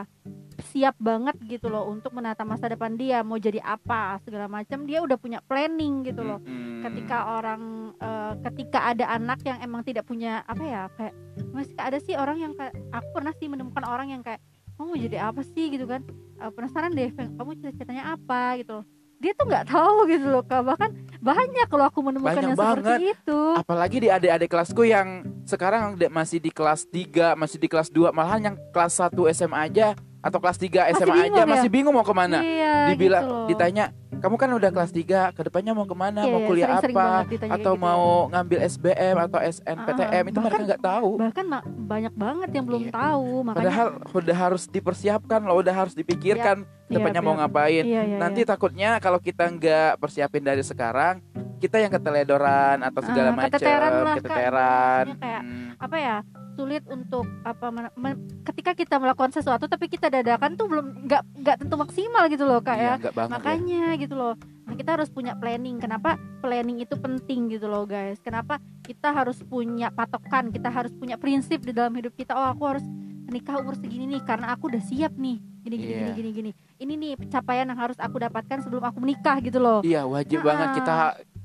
siap 0.59 0.99
banget 0.99 1.39
gitu 1.47 1.71
loh 1.71 1.87
untuk 1.87 2.11
menata 2.11 2.43
masa 2.43 2.67
depan 2.67 2.99
dia 2.99 3.23
mau 3.23 3.39
jadi 3.39 3.63
apa 3.63 4.19
segala 4.27 4.51
macam. 4.51 4.85
Dia 4.89 5.05
udah 5.05 5.17
punya 5.21 5.39
planning 5.45 6.07
gitu 6.09 6.25
loh. 6.25 6.41
Mm-mm. 6.43 6.67
ketika 6.79 7.39
orang 7.39 7.93
eh, 7.99 8.33
ketika 8.51 8.79
ada 8.95 9.07
anak 9.11 9.43
yang 9.43 9.59
emang 9.63 9.83
tidak 9.83 10.07
punya 10.07 10.47
apa 10.47 10.65
ya 10.65 10.83
kayak 10.95 11.15
masih 11.55 11.75
ada 11.79 11.99
sih 11.99 12.15
orang 12.15 12.39
yang 12.39 12.53
kayak 12.55 12.75
aku 12.95 13.09
pernah 13.15 13.33
sih 13.37 13.47
menemukan 13.51 13.85
orang 13.87 14.15
yang 14.15 14.23
kayak 14.23 14.43
kamu 14.79 14.95
mau 14.95 14.99
jadi 14.99 15.19
apa 15.27 15.43
sih? 15.43 15.75
gitu 15.75 15.87
kan. 15.91 16.03
Eh, 16.39 16.51
penasaran 16.55 16.95
deh 16.95 17.11
kamu 17.15 17.51
cita-citanya 17.59 18.15
apa? 18.15 18.59
gitu 18.63 18.83
loh 18.83 18.98
dia 19.19 19.33
tuh 19.35 19.47
nggak 19.51 19.67
tahu 19.71 20.07
gitu 20.07 20.27
loh 20.31 20.43
kak. 20.47 20.63
Bahkan 20.63 20.91
banyak 21.19 21.67
kalau 21.67 21.85
aku 21.91 22.01
menemukan 22.01 22.39
Banyak 22.39 22.55
yang 22.55 22.59
seperti 22.59 23.05
itu. 23.15 23.41
Apalagi 23.59 23.97
di 23.99 24.09
adik-adik 24.09 24.49
kelasku 24.49 24.87
yang 24.87 25.27
sekarang 25.43 25.99
masih 26.09 26.39
di 26.39 26.55
kelas 26.55 26.87
3, 26.87 27.35
masih 27.35 27.59
di 27.59 27.67
kelas 27.67 27.91
2, 27.91 28.15
malahan 28.15 28.55
yang 28.55 28.57
kelas 28.71 29.03
1 29.03 29.15
SMA 29.35 29.59
aja 29.59 29.99
atau 30.21 30.39
kelas 30.39 30.59
3 30.59 30.91
SMA 30.93 31.15
aja 31.15 31.23
bingung 31.25 31.39
ya? 31.39 31.47
masih 31.47 31.69
bingung 31.69 31.95
mau 31.95 32.03
ke 32.03 32.11
mana. 32.11 32.39
iya, 32.41 32.91
Dibilang 32.91 33.23
gitu 33.23 33.35
loh. 33.35 33.47
ditanya, 33.47 33.85
"Kamu 34.15 34.35
kan 34.35 34.51
udah 34.51 34.71
kelas 34.71 34.91
3, 34.91 35.31
ke 35.31 35.41
depannya 35.43 35.73
mau 35.73 35.85
ke 35.85 35.95
mana? 35.95 36.21
Iya, 36.21 36.33
mau 36.33 36.41
iya, 36.41 36.47
kuliah 36.47 36.67
sering-sering 36.69 36.93
apa? 36.93 37.05
banget 37.05 37.27
ditanya 37.31 37.53
Atau 37.55 37.73
gitu. 37.73 37.85
mau 37.85 38.05
ngambil 38.29 38.59
SBM 38.65 39.17
atau 39.21 39.39
SNPTM?" 39.41 40.25
itu 40.25 40.39
mereka 40.39 40.43
bahkan- 40.51 40.67
nggak 40.67 40.83
tahu. 40.83 41.11
bahkan 41.17 41.47
banyak 41.87 42.15
banget 42.15 42.49
yang 42.51 42.65
belum 42.65 42.83
Iya. 42.83 42.93
tahu 42.93 43.29
makanya 43.43 43.59
Padahal 43.63 43.89
udah 44.13 44.37
harus 44.37 44.63
dipersiapkan 44.67 45.41
loh, 45.41 45.57
udah 45.57 45.75
harus 45.77 45.95
dipikirkan 45.95 46.57
ke 46.65 46.91
depannya 46.91 47.21
Iya, 47.21 47.25
mau 47.25 47.33
iya. 47.33 47.41
ngapain. 47.41 47.85
iya, 47.85 48.03
iya, 48.05 48.19
Nanti 48.19 48.41
iya. 48.43 48.49
takutnya 48.49 48.91
kalau 48.99 49.19
kita 49.19 49.45
nggak 49.47 49.91
persiapin 49.97 50.43
dari 50.43 50.63
sekarang, 50.63 51.23
kita 51.59 51.77
yang 51.77 51.91
keteledoran 51.91 52.79
atau 52.81 53.03
segala 53.03 53.29
Ah, 53.29 53.35
macam, 53.37 53.51
keteteran 53.51 53.93
lah, 53.97 54.15
keteteran. 54.17 55.05
Kayak 55.17 55.43
Hmm. 55.43 55.69
apa 55.77 55.97
ya 55.97 56.17
sulit 56.59 56.83
untuk 56.91 57.23
apa 57.43 57.71
men- 57.71 57.95
men- 57.95 58.19
ketika 58.43 58.75
kita 58.75 58.99
melakukan 58.99 59.31
sesuatu 59.31 59.65
tapi 59.65 59.87
kita 59.87 60.11
dadakan 60.11 60.59
tuh 60.59 60.67
belum 60.67 61.07
nggak 61.07 61.23
nggak 61.39 61.57
tentu 61.63 61.79
maksimal 61.79 62.27
gitu 62.27 62.43
loh 62.43 62.59
kak 62.59 62.75
Iya, 62.75 62.99
ya. 62.99 63.11
ya. 63.15 63.27
makanya 63.31 63.95
gitu 63.95 64.19
loh. 64.19 64.35
Nah, 64.67 64.75
kita 64.75 64.91
harus 64.93 65.09
punya 65.09 65.33
planning. 65.33 65.79
Kenapa 65.79 66.15
planning 66.39 66.77
itu 66.79 66.93
penting 66.93 67.49
gitu 67.49 67.65
loh 67.65 67.87
guys? 67.87 68.19
Kenapa 68.19 68.59
kita 68.83 69.09
harus 69.09 69.41
punya 69.41 69.89
patokan? 69.89 70.51
Kita 70.51 70.69
harus 70.69 70.93
punya 70.93 71.15
prinsip 71.15 71.63
di 71.63 71.71
dalam 71.71 71.95
hidup 71.95 72.13
kita. 72.13 72.35
Oh 72.35 72.45
aku 72.45 72.67
harus 72.67 72.85
menikah 73.25 73.57
umur 73.57 73.79
segini 73.79 74.05
nih 74.09 74.21
karena 74.21 74.53
aku 74.53 74.69
udah 74.69 74.83
siap 74.83 75.15
nih. 75.15 75.39
Gini 75.63 75.77
gini 75.79 75.93
Iya. 75.95 75.99
gini 76.11 76.11
gini. 76.13 76.31
Gini 76.35 76.51
ini 76.81 76.93
nih 76.97 77.13
pencapaian 77.17 77.65
yang 77.65 77.79
harus 77.79 77.97
aku 77.97 78.19
dapatkan 78.19 78.59
sebelum 78.61 78.83
aku 78.83 78.99
menikah 78.99 79.39
gitu 79.41 79.57
loh. 79.57 79.81
Iya 79.81 80.05
wajib 80.05 80.43
Nah. 80.43 80.47
banget. 80.53 80.69
Kita 80.77 80.95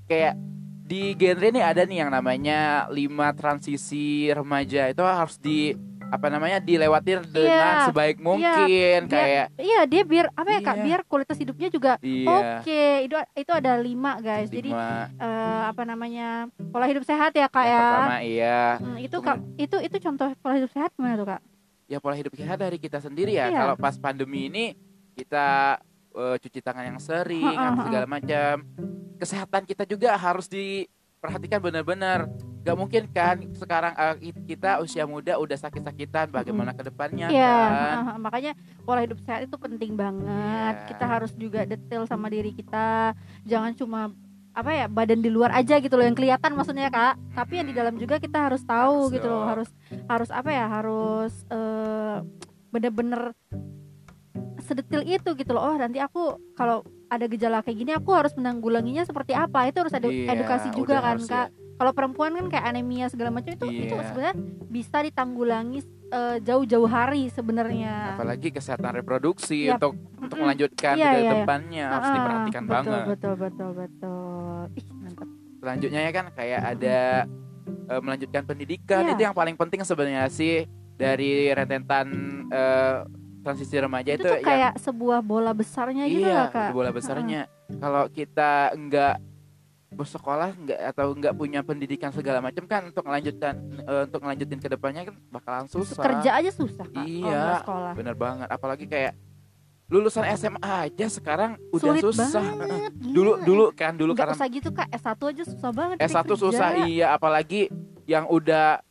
kayak 0.05 0.33
di 0.83 1.15
genre 1.15 1.47
ini 1.47 1.61
ada 1.63 1.87
nih 1.87 2.03
yang 2.03 2.11
namanya 2.11 2.59
lima 2.91 3.31
transisi 3.31 4.27
remaja. 4.29 4.91
Itu 4.91 5.01
harus 5.01 5.39
di 5.39 5.71
apa 6.13 6.29
namanya 6.29 6.61
dilewatin 6.61 7.25
dengan 7.25 7.73
Iya, 7.73 7.85
sebaik 7.89 8.21
mungkin 8.21 8.99
Dia- 9.01 9.09
kayak 9.09 9.45
iya 9.57 9.81
dia 9.89 10.05
biar 10.05 10.29
apa 10.37 10.49
ya 10.53 10.61
kak 10.61 10.75
Iya. 10.77 10.83
biar 10.85 10.99
kualitas 11.09 11.41
hidupnya 11.41 11.73
juga 11.73 11.97
iya. 12.05 12.61
oke. 12.61 12.83
Itu 13.09 13.15
itu 13.33 13.49
ada 13.51 13.73
lima 13.81 14.21
guys. 14.21 14.53
Jadi 14.53 14.69
lima. 14.69 15.09
eh, 15.09 15.61
apa 15.73 15.81
namanya 15.81 16.45
pola 16.69 16.85
hidup 16.85 17.01
sehat 17.01 17.33
ya 17.33 17.49
kak 17.49 17.65
yang 17.65 17.73
ya? 17.73 17.81
pertama 17.81 18.17
iya. 18.21 18.61
Hmm, 18.77 18.97
itu 19.01 19.17
kak 19.17 19.37
itu 19.57 19.77
itu 19.81 19.97
contoh 19.97 20.29
pola 20.37 20.53
hidup 20.53 20.69
sehat 20.69 20.93
gimana 20.93 21.15
tuh 21.17 21.25
kak? 21.25 21.41
Ya 21.89 21.97
pola 21.97 22.13
hidup 22.13 22.33
sehat 22.37 22.61
dari 22.61 22.77
kita 22.77 23.01
sendiri 23.01 23.33
ya. 23.33 23.49
Iya. 23.49 23.57
kalau 23.57 23.75
pas 23.75 23.97
pandemi 23.97 24.53
ini 24.53 24.77
kita 25.17 25.81
eh, 26.13 26.35
cuci 26.39 26.59
tangan 26.61 26.85
yang 26.93 26.99
sering 27.01 27.43
atau 27.43 27.83
segala 27.89 28.07
macam 28.07 28.53
kesehatan 29.17 29.63
kita 29.65 29.83
juga 29.89 30.13
harus 30.15 30.47
diperhatikan 30.49 31.59
benar-benar 31.59 32.29
Gak 32.63 32.79
mungkin 32.79 33.03
kan 33.11 33.43
sekarang 33.59 33.91
eh, 33.91 34.31
kita 34.47 34.79
usia 34.79 35.03
muda 35.03 35.35
udah 35.35 35.59
sakit-sakitan 35.59 36.31
bagaimana 36.31 36.71
ke 36.71 36.87
depannya 36.87 37.27
Iya, 37.27 37.59
kan 37.59 37.95
ha-ha. 37.99 38.13
makanya 38.15 38.51
pola 38.87 39.03
hidup 39.03 39.19
sehat 39.19 39.43
itu 39.43 39.55
penting 39.59 39.99
banget. 39.99 40.75
Iya. 40.79 40.87
Kita 40.95 41.03
harus 41.03 41.35
juga 41.35 41.67
detail 41.67 42.07
sama 42.07 42.31
diri 42.31 42.55
kita. 42.55 43.11
Jangan 43.43 43.75
cuma 43.75 44.15
apa 44.55 44.71
ya 44.71 44.85
badan 44.87 45.19
di 45.19 45.27
luar 45.27 45.51
aja 45.51 45.75
gitu 45.83 45.91
loh 45.99 46.07
yang 46.07 46.15
kelihatan 46.15 46.55
maksudnya 46.55 46.87
kak. 46.87 47.19
Tapi 47.35 47.53
yang 47.59 47.67
di 47.67 47.75
dalam 47.75 47.99
juga 47.99 48.15
kita 48.15 48.47
harus 48.47 48.63
tahu 48.63 49.11
Harus 49.11 49.15
gitu 49.19 49.27
loh. 49.27 49.43
Harus 49.43 49.69
harus 50.07 50.29
apa 50.31 50.49
ya 50.55 50.65
harus 50.71 51.33
eh, 51.51 52.17
bener-bener 52.71 53.35
sedetil 54.59 55.01
itu 55.03 55.29
gitu 55.33 55.51
loh. 55.51 55.63
Oh 55.63 55.75
nanti 55.75 55.97
aku 55.97 56.21
kalau 56.53 56.81
ada 57.07 57.25
gejala 57.25 57.61
kayak 57.61 57.77
gini 57.77 57.91
aku 57.91 58.09
harus 58.11 58.33
menanggulanginya 58.33 59.03
seperti 59.03 59.31
apa 59.31 59.67
itu 59.67 59.77
harus 59.79 59.93
ada 59.93 60.07
Iya, 60.07 60.33
edukasi 60.33 60.67
juga 60.71 60.97
kan 60.99 61.17
kak. 61.19 61.47
Kalau 61.73 61.91
perempuan 61.91 62.31
kan 62.33 62.45
kayak 62.47 62.65
anemia 62.67 63.05
segala 63.07 63.29
macam 63.29 63.49
itu 63.49 63.65
itu 63.67 63.91
Iya. 63.91 64.05
sebenarnya 64.07 64.35
bisa 64.67 64.97
ditanggulangi 64.99 65.79
eh, 66.09 66.37
jauh-jauh 66.39 66.85
hari 66.85 67.25
sebenarnya. 67.27 68.13
apalagi 68.13 68.49
kesehatan 68.49 68.93
reproduksi 68.95 69.65
Yap. 69.65 69.77
untuk 69.77 69.93
untuk 70.15 70.29
Mm-mm. 70.31 70.43
melanjutkan 70.43 70.93
Iya, 70.95 71.01
ke 71.03 71.09
iya, 71.11 71.19
iya. 71.19 71.31
depannya 71.35 71.85
harus 71.87 72.09
diperhatikan 72.11 72.63
betul, 72.63 72.73
banget. 72.75 73.03
Betul 73.07 73.33
betul 73.35 73.69
betul. 73.73 74.57
Ih, 74.73 74.87
mantap. 74.95 75.27
Selanjutnya 75.57 76.01
ya 76.01 76.11
kan 76.11 76.25
kayak 76.31 76.61
ada 76.71 76.99
eh, 77.89 78.01
melanjutkan 78.01 78.43
pendidikan 78.43 79.01
Iya. 79.03 79.11
itu 79.11 79.21
yang 79.23 79.33
paling 79.33 79.55
penting 79.55 79.81
sebenarnya 79.81 80.29
sih 80.29 80.65
dari 80.95 81.49
rentetan 81.49 82.07
eh, 82.47 82.97
transisi 83.43 83.75
remaja 83.75 84.09
Itu, 84.09 84.17
itu, 84.17 84.25
tuh 84.25 84.35
yang 84.35 84.45
kayak 84.45 84.71
sebuah 84.77 85.19
bola 85.21 85.51
besarnya 85.51 86.07
gitu 86.07 86.23
iya 86.23 86.33
loh, 86.33 86.47
Kak. 86.49 86.63
itu 86.63 86.73
bola 86.73 86.89
besarnya. 86.89 87.41
Kalau 87.69 88.03
kita 88.07 88.51
enggak 88.71 89.15
bersekolah 89.89 90.49
enggak 90.55 90.79
atau 90.89 91.13
enggak 91.13 91.33
punya 91.33 91.61
pendidikan 91.61 92.09
segala 92.09 92.39
macam 92.39 92.65
kan 92.65 92.87
untuk 92.87 93.03
melanjutkan 93.03 93.53
eh, 93.77 94.01
untuk 94.03 94.19
melanjutin 94.19 94.57
ke 94.57 94.67
depannya 94.67 95.01
kan 95.05 95.15
bakalan 95.29 95.65
susah. 95.67 96.01
Kerja 96.01 96.29
aja 96.33 96.49
susah, 96.49 96.85
Kak. 96.87 97.03
Iya. 97.03 97.61
sekolah. 97.61 97.91
Bener 97.93 98.15
banget 98.15 98.47
apalagi 98.47 98.87
kayak 98.87 99.13
lulusan 99.85 100.25
SMA 100.33 100.57
aja 100.87 101.05
sekarang 101.05 101.59
udah 101.69 101.93
Sulit 101.93 102.01
susah. 102.01 102.41
banget. 102.41 102.91
gila. 102.97 103.13
dulu 103.13 103.31
dulu 103.43 103.63
kan 103.71 103.93
dulu 103.93 104.11
Nggak 104.11 104.25
karena 104.25 104.35
usah 104.35 104.47
gitu, 104.49 104.69
Kak. 104.71 104.87
S1 104.89 105.21
aja 105.21 105.43
susah 105.45 105.71
banget. 105.71 105.95
cari 105.95 106.07
S1 106.07 106.21
kerja. 106.23 106.35
susah 106.39 106.69
iya 106.83 107.07
apalagi 107.11 107.69
yang 108.05 108.25
udah 108.25 108.81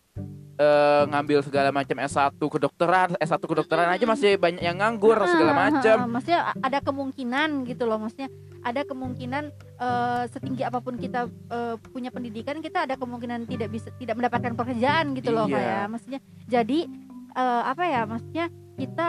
eh, 0.57 1.03
ngambil 1.07 1.39
segala 1.41 1.69
macam 1.71 1.97
S1 1.97 2.37
kedokteran 2.37 3.15
S1 3.17 3.41
kedokteran 3.41 3.89
aja 3.89 4.05
masih 4.05 4.37
banyak 4.37 4.61
yang 4.61 4.77
nganggur 4.77 5.17
Ah, 5.17 5.29
segala 5.29 5.53
ah, 5.53 5.59
macam 5.59 5.97
ah, 5.99 6.09
Maksudnya 6.09 6.41
a- 6.49 6.59
ada 6.63 6.79
kemungkinan 6.81 7.49
gitu 7.65 7.85
loh. 7.85 7.99
Maksudnya 7.99 8.29
ada 8.63 8.81
kemungkinan 8.83 9.45
eh, 9.79 10.23
setinggi 10.29 10.63
apa 10.63 10.79
pun 10.79 10.95
kita 10.97 11.27
eh, 11.27 11.75
punya 11.89 12.11
pendidikan, 12.11 12.61
kita 12.61 12.85
ada 12.85 12.95
kemungkinan 12.95 13.47
tidak 13.47 13.69
bisa 13.69 13.89
tidak 13.97 14.15
mendapatkan 14.15 14.53
pekerjaan 14.55 15.15
gitu 15.15 15.31
loh, 15.31 15.47
Iya. 15.47 15.57
kayak. 15.57 15.85
Maksudnya 15.91 16.21
jadi 16.47 16.79
eh, 17.33 17.63
apa 17.65 17.85
ya? 17.85 18.03
Maksudnya 18.05 18.47
kita 18.73 19.09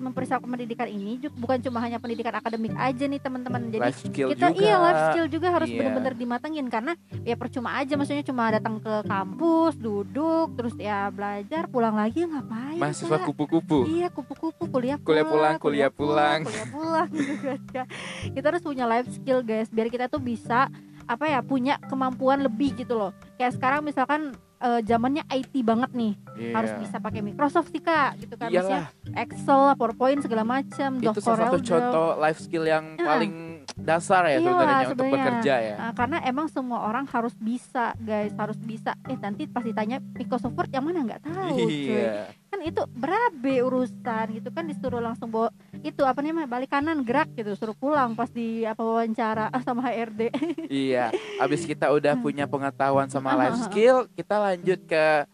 mempersiapkan 0.00 0.48
pendidikan 0.48 0.84
ini 0.84 1.20
bukan 1.30 1.60
cuma 1.60 1.78
hanya 1.78 1.96
pendidikan 1.96 2.32
akademik 2.32 2.72
aja 2.72 3.04
nih 3.04 3.16
teman-teman. 3.16 3.68
Jadi 3.68 3.78
life 3.78 4.00
skill 4.00 4.28
kita 4.32 4.48
juga 4.48 4.58
iya 4.58 4.76
life 4.76 5.02
skill 5.06 5.26
juga 5.28 5.48
harus 5.50 5.68
Iya. 5.68 5.78
benar-benar 5.78 6.14
dimatengin 6.14 6.66
karena 6.66 6.92
ya 7.20 7.36
percuma 7.36 7.76
aja 7.76 7.92
maksudnya 7.94 8.22
cuma 8.22 8.48
datang 8.48 8.76
ke 8.76 8.94
kampus 9.04 9.76
duduk 9.76 10.48
terus 10.54 10.74
ya 10.74 11.06
belajar 11.08 11.66
pulang 11.66 11.92
lagi 11.92 12.24
ngapain 12.24 12.76
mahasiswa 12.76 13.20
kupu-kupu 13.20 13.84
iya 13.86 14.08
kupu-kupu 14.08 14.64
kuliah 14.66 14.96
Kuliah 14.98 15.22
pulang, 15.22 15.56
kuliah 15.56 15.90
pulang. 15.90 16.40
kuliah 16.42 16.66
pulang 16.66 17.08
gitu 17.14 17.34
kan 17.38 17.60
Kak. 17.70 17.86
kita 18.32 18.46
harus 18.46 18.62
punya 18.62 18.84
life 18.84 19.08
skill 19.10 19.40
guys 19.40 19.68
biar 19.68 19.86
kita 19.86 20.06
tuh 20.06 20.18
bisa 20.18 20.72
apa 21.04 21.26
ya 21.26 21.40
punya 21.40 21.76
kemampuan 21.86 22.40
lebih 22.40 22.72
gitu 22.74 22.94
loh 22.94 23.10
kayak 23.34 23.52
sekarang 23.52 23.82
misalkan 23.82 24.32
eh, 24.60 24.80
zamannya 24.82 25.24
IT 25.26 25.54
banget 25.60 25.90
nih. 25.92 26.12
Iya. 26.32 26.56
harus 26.56 26.72
bisa 26.78 26.96
pakai 26.96 27.20
Microsoft 27.20 27.68
sih 27.68 27.80
kak 27.80 28.16
gitu 28.18 28.32
kan 28.34 28.48
iyalah. 28.48 28.88
Excel 29.14 29.60
lah 29.62 29.74
PowerPoint 29.74 30.20
segala 30.20 30.40
macam 30.40 30.96
itu 30.96 31.20
salah 31.20 31.46
satu 31.46 31.60
contoh 31.60 32.08
life 32.16 32.40
skill 32.40 32.64
yang 32.64 32.96
Ah. 32.96 33.12
paling 33.12 33.32
dasar 33.76 34.24
ya 34.26 34.40
sebenarnya 34.40 34.86
untuk 34.88 35.08
bekerja 35.08 35.54
ya. 35.58 35.74
Nah, 35.76 35.92
karena 35.92 36.16
emang 36.22 36.48
semua 36.48 36.80
orang 36.82 37.04
harus 37.06 37.32
bisa 37.34 37.92
guys 37.98 38.32
harus 38.34 38.56
bisa. 38.56 38.96
Eh 39.04 39.16
nanti 39.16 39.44
pasti 39.44 39.72
tanya 39.72 40.00
Microsoft 40.12 40.52
Word 40.54 40.70
yang 40.70 40.84
mana? 40.84 41.04
Nggak 41.04 41.20
tahu 41.24 41.56
cuy. 41.60 41.92
iya 41.92 42.28
kan 42.60 42.68
itu 42.68 42.82
berabe 42.92 43.64
urusan 43.64 44.36
gitu 44.36 44.48
kan 44.52 44.68
disuruh 44.68 45.00
langsung 45.00 45.32
bawa 45.32 45.48
itu 45.80 46.04
apa 46.04 46.20
namanya 46.20 46.44
balik 46.46 46.68
kanan 46.68 47.00
gerak 47.00 47.32
gitu 47.32 47.56
suruh 47.56 47.72
pulang 47.72 48.12
pas 48.12 48.28
di 48.28 48.62
apa 48.62 48.76
wawancara 48.78 49.48
sama 49.64 49.88
HRD 49.88 50.28
iya 50.68 51.08
abis 51.40 51.64
kita 51.64 51.88
udah 51.88 52.20
punya 52.20 52.44
pengetahuan 52.44 53.08
sama 53.08 53.32
life 53.32 53.64
skill 53.64 54.04
kita 54.12 54.36
lanjut 54.36 54.76
ke 54.84 55.24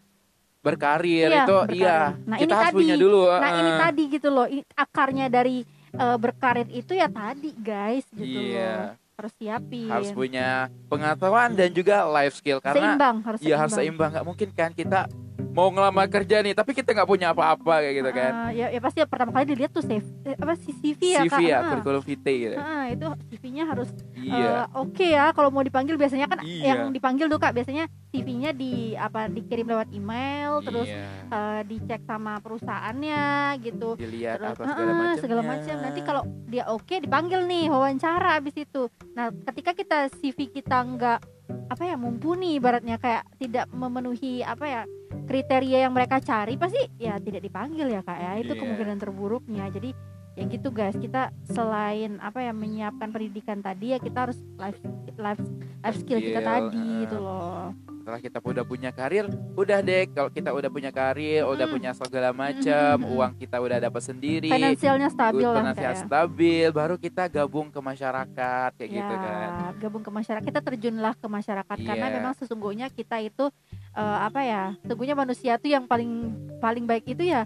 berkarir 0.57 1.27
Iya, 1.27 1.43
itu. 1.43 1.57
Berkarir. 1.57 1.75
iya 1.77 1.99
Nah, 2.23 2.37
kita 2.37 2.47
ini 2.47 2.53
harus 2.53 2.71
tadi. 2.71 2.79
punya 2.79 2.95
dulu 2.95 3.19
nah 3.29 3.51
ini 3.53 3.71
tadi 3.77 4.03
gitu 4.09 4.27
loh 4.29 4.47
akarnya 4.73 5.27
dari 5.27 5.57
eh, 5.89 6.17
berkarir 6.17 6.67
itu 6.69 6.91
ya 6.93 7.07
tadi 7.07 7.51
guys 7.53 8.07
gitu 8.09 8.23
loh. 8.23 8.47
Iya. 8.47 8.75
Harus 9.17 9.33
siapin. 9.33 9.89
Harus 9.89 10.13
punya 10.13 10.47
pengetahuan 10.85 11.49
dan 11.51 11.73
juga 11.73 12.05
life 12.05 12.37
skill 12.37 12.61
karena 12.61 12.93
seimbang 12.93 13.15
harus 13.19 13.39
Iya 13.41 13.55
harus 13.57 13.73
seimbang. 13.73 14.09
Nggak 14.13 14.25
mungkin 14.25 14.47
kan 14.53 14.71
kita 14.71 15.09
mau 15.57 15.73
ngelamar 15.73 16.05
kerja 16.05 16.45
nih 16.45 16.53
tapi 16.53 16.77
kita 16.77 16.93
nggak 16.93 17.09
punya 17.09 17.33
apa-apa 17.33 17.81
kayak 17.81 17.95
gitu 17.97 18.11
kan. 18.13 18.31
Ah, 18.31 18.51
ya, 18.53 18.69
ya 18.69 18.77
pasti 18.77 19.01
pertama 19.03 19.33
kali 19.33 19.49
dilihat 19.49 19.73
tuh 19.73 19.81
CV 19.81 20.05
eh, 20.21 20.37
apa 20.37 20.53
sih 20.53 20.69
CV 20.77 21.01
ya 21.17 21.21
CV 21.25 21.39
ya 21.43 21.57
Ah. 21.57 21.69
kurikulum 21.73 22.03
vitae 22.05 22.35
gitu. 22.37 22.55
Ah, 22.55 22.85
itu 22.85 23.07
CV-nya 23.27 23.63
harus 23.65 23.89
iya. 24.13 24.45
eh, 24.53 24.65
oke 24.77 25.01
ya 25.01 25.33
kalau 25.33 25.49
mau 25.49 25.65
dipanggil 25.65 25.97
biasanya 25.97 26.29
kan 26.29 26.45
Iya. 26.45 26.61
yang 26.61 26.79
dipanggil 26.93 27.25
tuh 27.25 27.41
kak 27.41 27.57
biasanya 27.57 27.89
CV-nya 28.13 28.53
di 28.53 28.93
apa 28.93 29.25
dikirim 29.27 29.65
lewat 29.65 29.89
email 29.89 30.61
terus 30.61 30.85
Iya. 30.85 31.09
eh, 31.25 31.61
dicek 31.65 32.05
sama 32.05 32.37
perusahaannya 32.37 33.25
gitu. 33.65 33.97
Dilihat 33.97 34.37
terus 34.37 34.53
apa 34.53 34.63
segala 34.69 34.91
ah, 34.93 34.95
macam 34.95 35.17
segala 35.17 35.41
macam 35.41 35.75
nanti 35.81 35.99
kalau 36.05 36.21
dia 36.45 36.63
oke 36.69 36.95
dipanggil 37.01 37.41
nih 37.43 37.65
wawancara 37.65 38.37
abis 38.37 38.53
itu. 38.55 38.93
Nah 39.17 39.33
ketika 39.49 39.73
kita 39.73 39.97
CV 40.13 40.53
kita 40.53 40.85
nggak 40.85 41.19
apa 41.67 41.83
ya 41.83 41.95
mumpuni 41.95 42.55
ibaratnya 42.55 42.99
kayak 42.99 43.25
tidak 43.39 43.65
memenuhi 43.71 44.43
apa 44.43 44.65
ya 44.67 44.81
kriteria 45.27 45.85
yang 45.85 45.93
mereka 45.93 46.23
cari 46.23 46.55
pasti 46.55 46.79
ya 46.97 47.19
tidak 47.19 47.43
dipanggil 47.43 47.91
ya 47.91 48.01
kak 48.01 48.17
ya. 48.17 48.31
Itu 48.39 48.55
Iya. 48.55 48.59
kemungkinan 48.63 48.97
terburuknya. 48.97 49.67
Jadi 49.69 49.91
ya 50.37 50.45
gitu 50.45 50.69
guys 50.69 50.93
kita 50.93 51.33
selain 51.49 52.21
apa 52.21 52.45
ya 52.45 52.53
menyiapkan 52.53 53.09
pendidikan 53.09 53.57
tadi 53.57 53.97
ya 53.97 53.97
kita 53.97 54.29
harus 54.29 54.37
life 54.61 54.77
life 55.17 55.41
life 55.81 55.97
skill 55.97 56.21
kita 56.21 56.45
tadi 56.45 56.77
ah. 56.77 57.01
gitu 57.01 57.17
loh 57.17 57.73
setelah 58.07 58.23
kita 58.23 58.39
udah 58.39 58.63
punya 58.63 58.95
karir 58.95 59.27
udah 59.51 59.83
deh 59.83 60.07
kalau 60.15 60.31
kita 60.31 60.55
udah 60.55 60.71
punya 60.71 60.95
karir 60.95 61.43
udah 61.43 61.67
Mm. 61.67 61.73
punya 61.75 61.91
segala 61.91 62.31
macam 62.31 62.95
Mm, 62.95 63.03
mm, 63.03 63.03
mm. 63.03 63.15
uang 63.19 63.31
kita 63.35 63.57
udah 63.59 63.77
dapat 63.83 63.99
sendiri 63.99 64.47
finansialnya 64.47 65.11
stabil 65.11 65.43
lah 65.43 65.59
finansial 65.59 65.93
stabil 66.07 66.67
baru 66.71 66.95
kita 66.95 67.27
gabung 67.27 67.67
ke 67.67 67.83
masyarakat 67.83 68.69
kayak 68.79 68.91
gitu 68.95 69.11
ya, 69.11 69.27
kan 69.27 69.75
gabung 69.75 70.07
ke 70.07 70.11
masyarakat 70.15 70.45
kita 70.47 70.61
terjunlah 70.63 71.19
ke 71.19 71.27
masyarakat 71.27 71.77
karena 71.83 72.07
Iya. 72.07 72.15
memang 72.15 72.33
sesungguhnya 72.39 72.87
kita 72.87 73.19
itu 73.19 73.51
eh, 73.91 74.17
apa 74.23 74.39
ya 74.39 74.63
sesungguhnya 74.87 75.11
manusia 75.11 75.59
tuh 75.59 75.67
yang 75.67 75.83
paling 75.83 76.31
paling 76.63 76.87
baik 76.87 77.11
itu 77.11 77.27
ya 77.27 77.43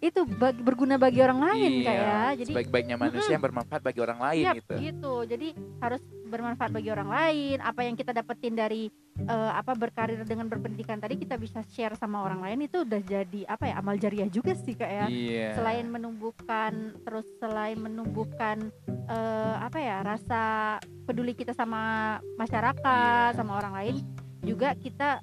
itu 0.00 0.24
bagi, 0.24 0.60
berguna 0.64 0.96
bagi 0.96 1.20
orang 1.20 1.44
lain 1.44 1.70
iya 1.70 1.84
kayak 1.84 2.30
jadi 2.40 2.52
sebaik-baiknya 2.56 2.96
manusia 2.96 3.32
yang 3.36 3.44
bermanfaat 3.44 3.84
bagi 3.84 4.00
orang 4.00 4.18
lain 4.18 4.44
Yap, 4.48 4.56
gitu. 4.56 4.74
gitu. 4.80 5.14
Jadi 5.28 5.48
harus 5.76 6.02
bermanfaat 6.24 6.70
bagi 6.72 6.88
orang 6.88 7.08
lain. 7.12 7.56
Apa 7.60 7.84
yang 7.84 7.94
kita 8.00 8.16
dapetin 8.16 8.56
dari 8.56 8.88
eh, 9.20 9.52
apa 9.52 9.76
berkarir 9.76 10.24
dengan 10.24 10.48
berpendidikan 10.48 10.96
tadi 10.96 11.20
kita 11.20 11.36
bisa 11.36 11.60
share 11.68 11.92
sama 12.00 12.24
orang 12.24 12.40
lain 12.40 12.64
itu 12.64 12.80
udah 12.80 13.00
jadi 13.04 13.40
apa 13.44 13.68
ya 13.68 13.74
amal 13.76 14.00
jariah 14.00 14.30
juga 14.32 14.56
sih 14.56 14.72
kak 14.72 14.88
ya. 14.88 15.06
Iya. 15.12 15.48
Selain 15.60 15.84
menumbuhkan 15.84 16.96
terus 17.04 17.28
selain 17.36 17.76
menumbuhkan 17.76 18.72
eh, 18.88 19.54
apa 19.60 19.78
ya 19.84 20.00
rasa 20.00 20.42
peduli 21.04 21.36
kita 21.36 21.52
sama 21.52 22.16
masyarakat 22.40 23.30
Iya. 23.30 23.36
sama 23.36 23.52
orang 23.60 23.74
lain 23.76 23.94
juga 24.40 24.72
kita 24.72 25.20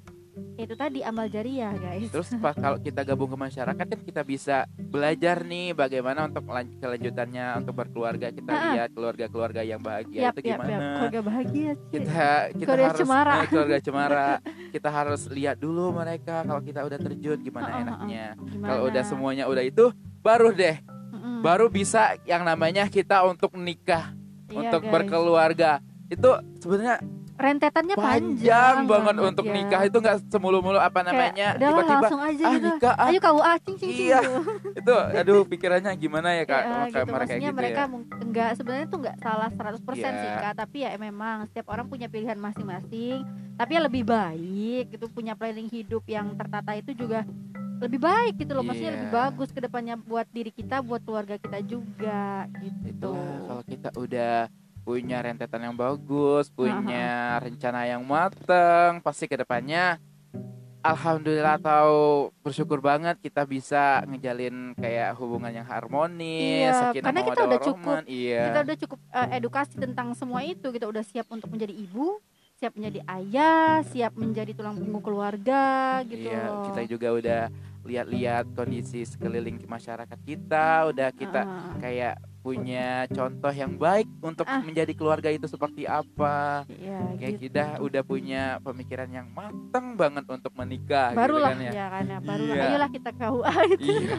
itu 0.54 0.74
tadi 0.74 1.00
amal 1.00 1.26
jariah 1.26 1.70
guys 1.72 2.08
Terus 2.08 2.34
pas 2.36 2.50
kalau 2.60 2.76
kita 2.76 3.02
gabung 3.02 3.28
ke 3.28 3.38
masyarakat 3.38 3.84
kan 3.84 4.00
kita 4.00 4.22
bisa 4.22 4.56
belajar 4.68 5.40
nih 5.40 5.70
bagaimana 5.70 6.24
untuk 6.24 6.44
lan- 6.46 6.74
kelanjutannya 6.76 7.46
untuk 7.56 7.74
berkeluarga 7.74 8.28
kita 8.28 8.48
Ah, 8.48 8.58
ah. 8.58 8.72
lihat 8.74 8.90
keluarga-keluarga 8.90 9.62
yang 9.62 9.78
bahagia 9.78 10.20
Yap, 10.24 10.32
itu 10.34 10.40
yap, 10.44 10.56
gimana 10.56 10.68
yap. 10.68 10.80
keluarga 10.92 11.20
bahagia 11.22 11.70
sih. 11.72 11.88
kita 11.92 12.26
kita 12.52 12.66
Keluarga 12.66 12.84
harus 12.84 13.00
cemara. 13.00 13.34
eh, 13.34 13.46
keluarga 13.46 13.78
cemara 13.78 14.26
kita 14.74 14.88
harus 14.88 15.20
lihat 15.28 15.56
dulu 15.56 15.84
mereka 15.92 16.42
kalau 16.42 16.60
kita 16.60 16.80
udah 16.82 16.98
terjun 16.98 17.38
gimana 17.38 17.64
ah, 17.64 17.70
ah. 17.70 17.80
enaknya 17.80 18.24
Gimana? 18.44 18.66
kalau 18.66 18.82
udah 18.84 19.02
semuanya 19.04 19.44
udah 19.44 19.62
itu 19.62 19.84
baru 20.18 20.50
deh 20.50 20.76
Mm-mm. 21.08 21.40
baru 21.40 21.66
bisa 21.68 22.02
yang 22.24 22.42
namanya 22.42 22.86
kita 22.86 23.22
untuk 23.22 23.54
nikah 23.54 24.10
Iya, 24.48 24.58
untuk 24.64 24.82
guys. 24.82 24.92
berkeluarga 24.92 25.72
itu 26.08 26.30
sebenarnya 26.58 27.04
rentetannya 27.38 27.94
panjang, 27.94 28.74
banget, 28.90 29.14
untuk 29.22 29.46
ya. 29.46 29.54
nikah 29.54 29.82
itu 29.86 29.94
nggak 29.94 30.16
semulu-mulu 30.26 30.74
apa 30.74 31.06
namanya 31.06 31.54
tiba-tiba 31.54 32.06
ah 32.10 32.30
gitu 32.34 32.58
nikah 32.66 32.94
ah 32.98 33.06
ayo 33.08 33.18
kau 33.22 33.38
ah 33.38 33.56
cing 33.62 33.76
cing 33.78 33.90
Iya. 33.94 34.18
itu 34.82 34.94
aduh 35.14 35.46
pikirannya 35.46 35.94
gimana 35.94 36.34
ya 36.34 36.44
kak 36.44 36.58
Ya, 36.58 36.74
Kayak 36.90 37.06
gitu. 37.06 37.14
mereka 37.14 37.14
Maksudnya 37.14 37.38
gitu 37.46 37.58
mereka 37.58 37.82
ya 37.86 37.86
enggak 38.18 38.50
sebenarnya 38.58 38.86
tuh 38.90 38.98
enggak 38.98 39.16
salah 39.22 39.48
100% 39.54 39.78
sih 39.94 40.28
Iya. 40.28 40.42
Kak, 40.42 40.54
tapi 40.58 40.76
ya 40.82 40.90
memang 40.98 41.36
setiap 41.46 41.66
orang 41.70 41.86
punya 41.86 42.10
pilihan 42.10 42.36
masing-masing. 42.36 43.22
Tapi 43.54 43.70
ya 43.70 43.80
lebih 43.80 44.02
baik 44.02 44.84
gitu 44.92 45.06
punya 45.06 45.34
planning 45.34 45.70
hidup 45.70 46.02
yang 46.06 46.34
tertata 46.34 46.74
itu 46.74 46.90
juga 46.92 47.22
lebih 47.78 48.02
baik 48.02 48.34
gitu 48.36 48.50
loh. 48.50 48.66
Maksudnya 48.66 48.92
Iya. 48.92 48.96
lebih 48.98 49.10
bagus 49.10 49.48
ke 49.50 49.60
depannya 49.62 49.94
buat 49.94 50.26
diri 50.28 50.50
kita, 50.50 50.82
buat 50.82 51.06
keluarga 51.06 51.38
kita 51.38 51.62
juga 51.62 52.50
gitu. 52.58 53.14
itulah 53.14 53.38
kalau 53.46 53.62
kita 53.62 53.88
udah 53.94 54.34
punya 54.88 55.20
rentetan 55.20 55.60
yang 55.60 55.76
bagus 55.76 56.48
punya 56.48 57.04
rencana 57.36 57.84
yang 57.84 58.00
mateng 58.00 59.04
pasti 59.04 59.28
ke 59.28 59.36
depannya 59.36 60.00
alhamdulillah 60.80 61.60
atau 61.60 61.88
bersyukur 62.40 62.80
banget 62.80 63.20
kita 63.20 63.44
bisa 63.44 64.00
ngejalin 64.08 64.72
kayak 64.72 65.12
hubungan 65.18 65.52
yang 65.52 65.66
harmonis 65.68 66.64
Iya, 66.64 66.72
sakinah 66.88 67.04
karena 67.04 67.20
kita 67.20 67.42
udah 67.44 67.58
warahmah. 67.60 68.00
iya 68.06 68.42
Kita 68.48 68.58
udah 68.64 68.76
cukup 68.78 68.98
eh, 69.10 69.28
edukasi 69.36 69.74
tentang 69.76 70.08
semua 70.14 70.40
itu, 70.40 70.66
kita 70.70 70.86
udah 70.86 71.04
siap 71.04 71.26
untuk 71.28 71.50
menjadi 71.50 71.74
ibu, 71.74 72.22
siap 72.56 72.72
menjadi 72.72 73.00
ayah, 73.10 73.84
siap 73.84 74.16
menjadi 74.16 74.54
tulang 74.54 74.78
punggung 74.78 75.02
keluarga 75.04 75.62
gitu 76.06 76.30
Iya, 76.30 76.40
loh. 76.46 76.64
kita 76.70 76.80
juga 76.88 77.08
udah 77.12 77.42
lihat-lihat 77.84 78.44
kondisi 78.54 79.02
sekeliling 79.02 79.58
masyarakat 79.64 80.18
kita 80.22 80.88
udah 80.88 81.08
kita 81.10 81.40
Ah, 81.42 81.74
kayak 81.80 82.14
punya 82.48 82.88
contoh 83.08 83.52
yang 83.52 83.76
baik 83.76 84.08
untuk 84.20 84.48
Ah. 84.48 84.64
menjadi 84.64 84.92
keluarga 84.92 85.28
itu 85.28 85.44
seperti 85.44 85.84
apa 85.84 86.64
iya 86.66 87.12
kayak 87.14 87.32
gitu. 87.36 87.42
kita 87.44 87.64
udah 87.78 88.02
punya 88.02 88.42
pemikiran 88.58 89.08
yang 89.08 89.28
matang 89.28 89.92
banget 89.94 90.24
untuk 90.24 90.52
menikah 90.54 91.12
barulah 91.12 91.52
gitu 91.52 91.60
kan 91.60 91.66
ya. 91.68 91.72
ya 91.74 91.86
kan 91.90 92.04
ya 92.06 92.18
barulah 92.18 92.54
Iya. 92.56 92.64
ayolah 92.66 92.90
kita 92.90 93.10
KUA 93.12 93.52
itu 93.68 93.84
Iya. 93.84 94.16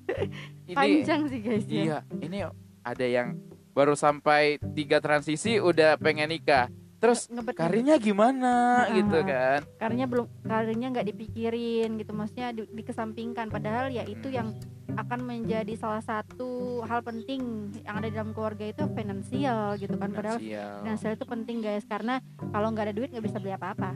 ini 0.70 0.74
panjang 0.74 1.20
sih 1.28 1.40
guys 1.40 1.64
ya 1.66 1.76
iya, 1.76 1.98
ini 2.18 2.38
ada 2.80 3.04
yang 3.04 3.36
baru 3.70 3.92
sampai 3.92 4.56
tiga 4.72 4.98
transisi 4.98 5.56
udah 5.56 5.94
pengen 5.96 6.26
nikah. 6.28 6.66
Terus 7.00 7.26
ngebet 7.26 7.56
karirnya 7.56 7.96
gimana 7.96 8.52
Ah. 8.82 8.92
gitu 8.92 9.18
kan? 9.22 9.60
karirnya 9.76 10.06
belum 10.06 10.26
karirnya 10.42 10.88
nggak 10.90 11.06
dipikirin 11.06 11.96
gitu 11.96 12.12
maksudnya 12.12 12.52
di, 12.52 12.68
dikesampingkan 12.70 13.48
padahal 13.48 13.88
ya 13.88 14.04
itu 14.04 14.28
yang 14.28 14.52
akan 14.90 15.22
menjadi 15.22 15.70
salah 15.74 16.02
satu 16.02 16.50
hal 16.82 17.00
penting 17.00 17.40
yang 17.80 17.94
ada 17.94 18.04
di 18.04 18.12
dalam 18.12 18.30
keluarga 18.30 18.66
itu 18.66 18.84
finansial 18.90 19.74
gitu 19.76 19.94
kan 19.94 20.10
padahal 20.10 20.36
Finansial. 20.36 21.14
itu 21.14 21.24
penting 21.24 21.56
guys 21.58 21.86
karena 21.86 22.18
kalau 22.50 22.68
nggak 22.68 22.84
ada 22.84 22.94
duit 22.94 23.08
nggak 23.08 23.22
bisa 23.22 23.38
beli 23.38 23.54
apa-apa 23.54 23.94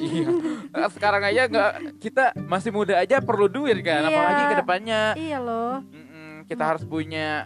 iya. 0.00 0.26
Nah, 0.72 0.88
Sekarang 0.90 1.22
aja 1.22 1.44
nggak 1.44 1.72
kita 1.98 2.24
masih 2.42 2.70
muda 2.70 2.96
aja 2.96 3.20
perlu 3.20 3.46
duit 3.46 3.78
kan, 3.80 4.00
Iya. 4.00 4.10
apalagi 4.10 4.42
ke 4.42 4.56
depannya 4.58 5.02
iya 5.14 5.38
loh 5.38 5.84
mm-mm, 5.84 6.48
kita 6.48 6.64
harus 6.66 6.82
punya 6.82 7.44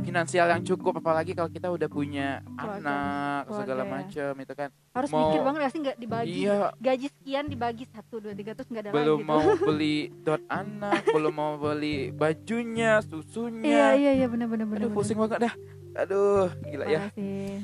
finansial 0.00 0.46
yang 0.46 0.62
cukup 0.62 0.96
apalagi 0.96 1.32
kalau 1.32 1.46
kita 1.46 1.68
udah 1.68 1.86
punya 1.86 2.40
Keluarga. 2.42 2.80
anak 2.80 3.40
Keluarga 3.44 3.58
segala 3.58 3.82
ya. 3.82 3.90
macam 3.90 4.32
itu 4.36 4.52
kan 4.54 4.68
harus 4.90 5.08
Mau- 5.08 5.20
mikir 5.22 5.40
banget 5.40 5.60
sih 5.68 5.80
nggak 5.80 5.96
dibagi 5.96 6.30
iya 6.40 6.58
gaji 6.76 7.06
sekian 7.08 7.44
dibagi 7.46 7.84
satu 7.86 8.14
dua 8.18 8.32
tiga 8.32 8.52
terus 8.52 8.68
nggak 8.68 8.82
ada 8.84 8.90
belum 8.90 9.18
lagi 9.18 9.28
mau 9.28 9.40
tuh. 9.40 9.56
beli 9.68 9.96
dot 10.20 10.42
anak 10.46 11.02
belum 11.06 11.34
mau 11.34 11.52
beli 11.56 12.10
bajunya 12.10 12.98
iya 12.98 13.04
susunya 13.04 13.94
iya 13.94 14.10
iya 14.14 14.26
benar 14.26 14.46
benar 14.46 14.66
benar 14.66 14.80
aduh 14.82 14.92
pusing 14.92 15.16
banget 15.16 15.46
dah 15.46 15.54
aduh 15.90 16.46
gila 16.62 16.86
ya. 16.86 17.10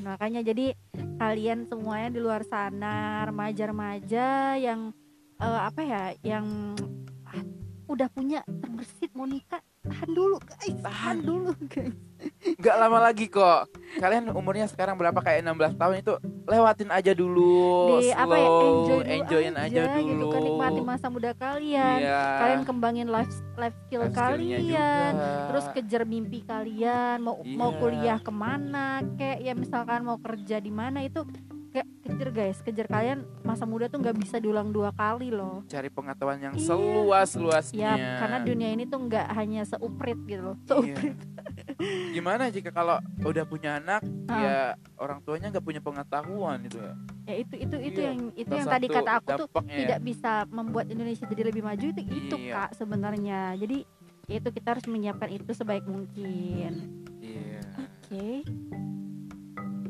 Makanya 0.03 0.43
jadi 0.43 0.75
kalian 1.15 1.63
semuanya 1.63 2.11
di 2.11 2.19
luar 2.19 2.43
sana 2.43 3.23
remaja-remaja 3.23 4.59
yang 4.59 4.91
eh, 5.37 5.59
apa 5.63 5.79
ya, 5.79 6.03
yang 6.21 6.75
ah, 7.23 7.39
udah 7.87 8.11
punya 8.11 8.43
terbersit 8.43 9.15
mau 9.15 9.23
nikah, 9.23 9.63
tahan 9.79 10.11
dulu 10.11 10.43
guys, 10.43 10.75
tahan 10.75 10.83
Tahan. 10.83 11.17
dulu 11.23 11.51
guys. 11.71 11.95
Nggak 12.55 12.75
lama 12.77 12.99
lagi 13.01 13.25
kok 13.27 13.67
kalian 13.95 14.31
umurnya 14.31 14.65
sekarang 14.65 14.95
berapa 14.95 15.17
kayak 15.17 15.43
16 15.43 15.75
tahun 15.75 15.95
itu 15.97 16.13
lewatin 16.45 16.89
aja 16.89 17.11
dulu 17.11 17.99
Di 17.99 18.09
slow 18.09 18.23
apa 18.23 18.35
ya, 18.35 18.47
enjoy 18.47 18.71
dulu 18.95 19.03
enjoyin 19.03 19.55
aja, 19.57 19.81
gitu 19.91 19.99
dulu 20.07 20.25
kan 20.29 20.41
nikmati 20.41 20.81
masa 20.81 21.05
muda 21.07 21.31
kalian. 21.33 21.97
iya 21.99 22.21
Kalian 22.39 22.61
kembangin 22.63 23.07
life 23.07 23.29
life 23.55 23.75
skill 23.83 24.01
Life 24.01 24.15
kalian. 24.15 24.59
juga. 24.61 24.89
Terus 25.49 25.65
kejar 25.73 26.03
mimpi 26.03 26.39
kalian, 26.41 27.17
mau 27.19 27.35
mau 27.43 27.69
Iya. 27.69 27.77
kuliah 27.77 28.17
ke 28.17 28.31
mana, 28.31 28.87
kayak 29.13 29.37
ya 29.41 29.53
misalkan 29.53 30.01
mau 30.01 30.15
kerja 30.17 30.57
di 30.57 30.69
mana 30.69 31.01
itu 31.01 31.27
kayak 31.69 31.87
kejar 32.01 32.29
guys, 32.31 32.57
kejar 32.59 32.87
kalian 32.87 33.19
masa 33.43 33.67
muda 33.67 33.85
tuh 33.85 33.99
nggak 33.99 34.15
bisa 34.15 34.35
diulang 34.37 34.71
dua 34.71 34.89
kali 34.89 35.29
loh. 35.29 35.67
cari 35.67 35.89
pengetahuan 35.89 36.39
yang 36.41 36.55
Iya. 36.55 36.63
seluas 36.65 37.29
luasnya 37.35 37.91
Ya, 37.93 38.17
karena 38.17 38.37
dunia 38.41 38.69
ini 38.71 38.83
tuh 38.83 38.99
nggak 39.01 39.27
hanya 39.29 39.61
seuprit 39.63 40.15
gitu 40.23 40.41
loh. 40.45 40.57
Iya. 40.79 40.95
Gimana 42.09 42.49
jika 42.49 42.69
kalau 42.69 42.97
udah 43.21 43.43
punya 43.43 43.77
anak 43.77 44.01
Ah. 44.25 44.37
ya 44.37 44.57
orang 44.97 45.21
tuanya 45.21 45.47
nggak 45.49 45.61
punya 45.61 45.79
pengetahuan 45.79 46.59
itu 46.61 46.77
ya 46.77 46.93
Ya 47.23 47.35
itu 47.37 47.55
itu 47.55 47.75
itu 47.77 47.99
Iya, 47.99 48.07
yang 48.09 48.19
itu 48.33 48.47
Salah 48.47 48.57
yang 48.57 48.67
tadi 48.71 48.87
kata 48.89 49.11
aku 49.13 49.29
tuh 49.29 49.47
dampaknya 49.47 49.71
ya. 49.71 49.79
tidak 49.83 49.99
bisa 50.01 50.31
membuat 50.49 50.85
Indonesia 50.87 51.25
jadi 51.25 51.43
lebih 51.45 51.61
maju 51.61 51.85
itu 51.85 52.01
itu 52.03 52.35
Iya. 52.35 52.53
Kak 52.57 52.69
sebenarnya. 52.73 53.39
Jadi 53.55 53.77
ya 54.25 54.35
itu 54.37 54.49
kita 54.49 54.67
harus 54.73 54.85
menyiapkan 54.85 55.29
itu 55.29 55.51
sebaik 55.51 55.85
mungkin. 55.85 56.71
iya 57.19 57.61
Oke. 57.77 58.41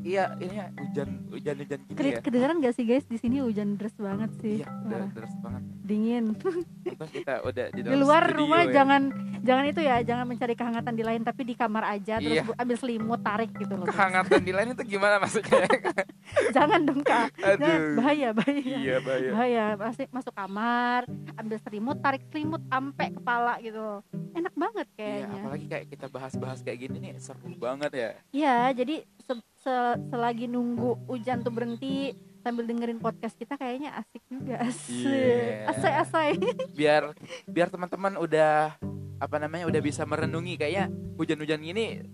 Iya 0.07 0.31
ini 0.37 0.55
hujan 0.73 1.09
hujan 1.27 1.55
hujan 1.57 1.79
gini 1.81 1.93
Keri- 1.93 2.13
ya. 2.13 2.21
kedengeran 2.21 2.55
gak 2.57 2.73
sih 2.73 2.83
guys? 2.83 3.03
Di 3.03 3.17
sini 3.17 3.37
hujan 3.37 3.75
deras 3.75 3.91
banget 3.93 4.31
sih. 4.39 4.63
Iya 4.63 4.67
udah 4.81 5.07
deras 5.11 5.35
banget. 5.37 5.61
Dingin. 5.83 6.25
Kita 7.13 7.43
udah 7.43 7.65
di, 7.69 7.79
di 7.81 7.91
luar 7.93 8.23
rumah 8.29 8.63
ya. 8.63 8.71
jangan 8.73 9.11
jangan 9.39 9.63
itu 9.65 9.79
ya 9.79 9.99
jangan 10.01 10.25
mencari 10.25 10.53
kehangatan 10.53 10.93
di 10.93 11.03
lain 11.03 11.21
tapi 11.21 11.41
di 11.43 11.53
kamar 11.53 11.83
aja 11.89 12.17
terus 12.17 12.35
Iya. 12.37 12.57
ambil 12.57 12.75
selimut 12.75 13.19
tarik 13.21 13.51
gitu 13.53 13.69
loh 13.71 13.85
kehangatan 13.85 14.41
di 14.41 14.51
lain 14.51 14.73
itu 14.73 14.83
gimana 14.87 15.15
maksudnya 15.17 15.63
jangan 16.55 16.81
dong 16.83 17.01
kak 17.01 17.31
Jangan, 17.35 17.55
aduh 17.57 17.95
bahaya 17.95 18.29
bahaya 18.31 18.61
iya 18.77 18.95
bahaya 18.99 19.29
bahaya 19.31 19.65
masuk 19.77 20.07
masuk 20.11 20.33
kamar 20.33 21.01
ambil 21.35 21.57
selimut 21.59 21.97
tarik 21.99 22.23
selimut 22.27 22.61
ampe 22.67 23.05
kepala 23.11 23.57
gitu 23.59 24.01
enak 24.33 24.53
banget 24.53 24.87
Iya, 24.87 24.97
kayaknya 24.97 25.39
apalagi 25.39 25.65
kayak 25.67 25.85
kita 25.89 26.05
bahas-bahas 26.07 26.59
kayak 26.61 26.79
gini 26.79 26.97
nih 26.99 27.13
seru 27.17 27.53
banget 27.53 27.91
ya. 27.93 28.09
Iya, 28.29 28.57
jadi 28.73 28.95
se- 29.19 29.45
se- 29.57 29.97
selagi 30.07 30.45
nunggu 30.45 31.05
hujan 31.05 31.41
tuh 31.41 31.49
berhenti 31.49 32.13
sambil 32.41 32.63
dengerin 32.63 32.97
podcast 32.97 33.33
kita 33.33 33.57
kayaknya 33.57 33.93
asik 33.95 34.21
juga. 34.25 34.61
Asik. 34.61 35.05
Iya. 35.05 35.37
Asai 35.73 35.93
asai. 35.97 36.31
Biar 36.71 37.13
biar 37.45 37.67
teman-teman 37.67 38.17
udah 38.17 38.77
apa 39.17 39.35
namanya 39.37 39.65
udah 39.65 39.81
bisa 39.81 40.01
merenungi 40.03 40.53
kayaknya 40.55 40.89
hujan-hujan 41.15 41.59
gini 41.59 42.05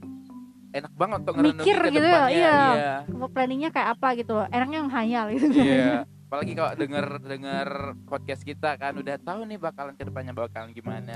enak 0.73 0.93
banget 0.93 1.19
untuk 1.21 1.35
Mikir 1.37 1.77
ke 1.79 1.89
gitu 1.91 2.01
ya, 2.01 2.11
depannya. 2.11 2.33
iya. 2.33 2.57
Iya. 2.73 2.95
Mau 3.13 3.29
planningnya 3.29 3.69
kayak 3.69 3.89
apa 3.93 4.07
gitu. 4.15 4.35
Enaknya 4.49 4.77
yang 4.79 4.91
hayal 4.91 5.25
gitu. 5.31 5.45
Iya. 5.53 5.93
Apalagi 6.33 6.57
kalau 6.57 6.73
denger 6.73 7.05
denger 7.21 7.69
podcast 8.09 8.41
kita 8.41 8.73
kan 8.73 8.97
udah 8.97 9.21
tahu 9.21 9.45
nih 9.45 9.61
bakalan 9.61 9.93
ke 9.93 10.01
depannya 10.01 10.33
bakalan 10.33 10.73
gimana. 10.73 11.13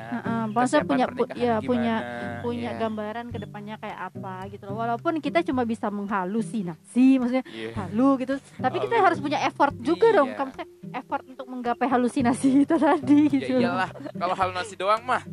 Kesiapan 0.54 0.86
punya 0.86 1.06
pu- 1.10 1.26
ya 1.34 1.56
punya 1.58 1.96
gimana, 1.98 2.42
punya 2.46 2.70
iya. 2.70 2.78
gambaran 2.78 3.26
ke 3.28 3.38
depannya 3.42 3.76
kayak 3.82 4.00
apa 4.14 4.46
gitu 4.48 4.70
loh. 4.70 4.78
Walaupun 4.78 5.18
kita 5.18 5.42
cuma 5.42 5.66
bisa 5.66 5.90
menghalusinasi 5.90 7.18
maksudnya 7.18 7.46
Iya. 7.50 7.74
halu 7.76 8.22
gitu. 8.22 8.38
Tapi 8.56 8.78
kita 8.78 8.94
harus 9.00 9.18
punya 9.18 9.42
effort 9.42 9.74
juga 9.80 10.14
dong. 10.14 10.30
Iya. 10.30 10.38
Kamu 10.38 10.52
effort 10.94 11.24
untuk 11.26 11.48
menggapai 11.48 11.88
halusinasi 11.88 12.50
itu 12.64 12.76
tadi 12.78 13.22
Ya 13.24 13.34
gitu. 13.34 13.54
iyalah, 13.58 13.90
kalau 14.14 14.36
hal 14.36 14.54
nasi 14.54 14.78
doang 14.78 15.02
mah 15.02 15.26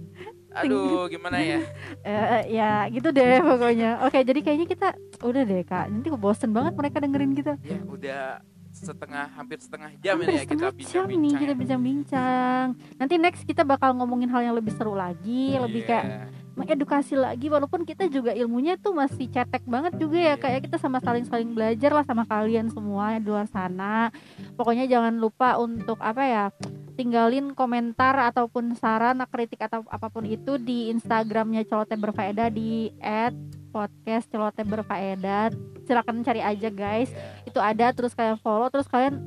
aduh 0.55 1.07
gimana 1.07 1.39
ya? 1.39 1.59
Eh, 2.07 2.43
ya 2.53 2.87
gitu 2.89 3.09
deh 3.11 3.41
pokoknya. 3.41 4.05
Oke, 4.05 4.21
jadi 4.21 4.41
kayaknya 4.41 4.67
kita 4.67 4.89
udah 5.21 5.43
deh 5.43 5.63
kak. 5.63 5.89
Nanti 5.89 6.09
bosen 6.11 6.51
banget 6.51 6.73
mereka 6.75 7.01
dengerin 7.01 7.33
kita. 7.33 7.57
Ya 7.61 7.81
udah 7.81 8.23
setengah 8.71 9.31
hampir 9.33 9.57
setengah 9.57 9.91
jam 10.03 10.19
Hampir 10.19 10.27
ini 10.27 10.35
ya 10.35 10.45
kita 10.45 10.67
setengah 10.67 10.75
jam 10.75 11.05
nih 11.07 11.15
bincang-bincang. 11.15 11.39
kita 11.39 11.47
ya. 11.47 11.57
bincang-bincang. 11.57 12.67
Nanti 12.99 13.15
next 13.17 13.43
kita 13.43 13.63
bakal 13.63 13.95
ngomongin 13.95 14.29
hal 14.29 14.43
yang 14.43 14.55
lebih 14.55 14.75
seru 14.75 14.93
lagi, 14.93 15.55
lebih 15.57 15.83
Iya. 15.83 15.89
kayak 15.89 16.09
mengedukasi 16.55 17.15
lagi. 17.19 17.47
Walaupun 17.51 17.83
kita 17.87 18.07
juga 18.11 18.35
ilmunya 18.35 18.79
tuh 18.79 18.95
masih 18.95 19.31
cetek 19.31 19.63
banget 19.67 19.99
juga 19.99 20.19
ya. 20.19 20.35
Kayak 20.39 20.71
kita 20.71 20.77
sama 20.79 20.99
saling-saling 21.03 21.51
belajar 21.55 21.91
lah 21.91 22.07
sama 22.07 22.25
kalian 22.27 22.71
semua 22.71 23.19
di 23.19 23.27
luar 23.27 23.47
sana. 23.51 24.11
Pokoknya 24.55 24.87
jangan 24.87 25.19
lupa 25.19 25.59
untuk 25.59 25.99
apa 26.01 26.23
ya 26.25 26.45
tinggalin 26.95 27.53
komentar 27.59 28.15
ataupun 28.31 28.79
saran 28.79 29.19
kritik 29.27 29.67
atau 29.67 29.83
apa 29.91 30.07
pun 30.07 30.23
itu 30.23 30.63
di 30.63 30.95
Instagramnya 30.95 31.67
Celote 31.67 31.99
Berfaedah 31.99 32.49
di 32.55 32.95
podcast 33.75 34.31
Celote 34.31 34.63
Berfaedah 34.63 35.51
silakan 35.85 36.23
cari 36.23 36.41
aja 36.41 36.71
guys 36.71 37.11
Iya. 37.11 37.51
itu 37.51 37.59
ada 37.59 37.87
terus 37.91 38.15
kalian 38.15 38.39
follow 38.39 38.71
terus 38.71 38.87
kalian 38.87 39.19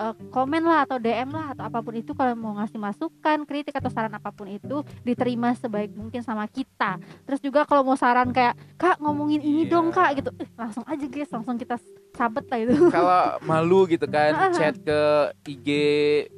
eh, 0.00 0.14
komen 0.28 0.62
lah 0.62 0.82
atau 0.82 0.96
DM 0.96 1.28
lah 1.28 1.52
atau 1.52 1.62
apa 1.62 1.78
pun 1.78 1.92
itu 1.92 2.10
kalian 2.10 2.34
mau 2.34 2.56
ngasih 2.56 2.76
masukan 2.76 3.44
kritik 3.44 3.72
atau 3.72 3.86
saran 3.86 4.10
apa 4.10 4.30
pun 4.30 4.48
itu 4.48 4.76
diterima 5.00 5.52
sebaik 5.52 5.92
mungkin 5.92 6.20
sama 6.20 6.46
kita 6.46 6.96
terus 7.22 7.38
juga 7.38 7.62
kalau 7.62 7.84
mau 7.84 7.94
saran 7.94 8.30
kayak 8.30 8.56
kak 8.74 8.96
ngomongin 8.98 9.38
ini 9.38 9.58
Iya. 9.60 9.70
dong 9.70 9.90
kak 9.90 10.16
gitu 10.16 10.30
eh, 10.34 10.48
langsung 10.54 10.84
aja 10.84 11.04
guys 11.04 11.28
langsung 11.28 11.54
kita 11.54 11.76
sabet 12.10 12.44
lah 12.44 12.58
itu 12.58 12.72
kalau 12.88 13.20
malu 13.48 13.84
gitu 13.84 14.04
kan 14.04 14.32
chat 14.50 14.74
ke 14.74 15.00
IG 15.46 15.68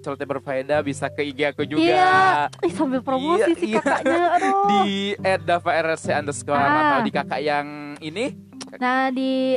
Celote 0.01 0.25
Berfaedah 0.25 0.81
bisa 0.81 1.07
ke 1.07 1.23
IG 1.23 1.41
aku 1.49 1.63
juga 1.65 1.87
Iya. 1.87 2.13
Ih, 2.61 2.73
sambil 2.73 2.99
promosi 3.01 3.47
Iya, 3.47 3.57
si 3.57 3.67
iya. 3.69 3.79
kakaknya 3.79 4.23
aduh 4.33 4.53
di 4.67 4.83
@dava_rc 5.23 6.05
underscore 6.13 6.59
Ah. 6.59 6.81
atau 6.83 6.99
di 7.01 7.11
kakak 7.11 7.41
yang 7.41 7.67
ini 7.99 8.35
nah 8.75 9.07
di 9.09 9.55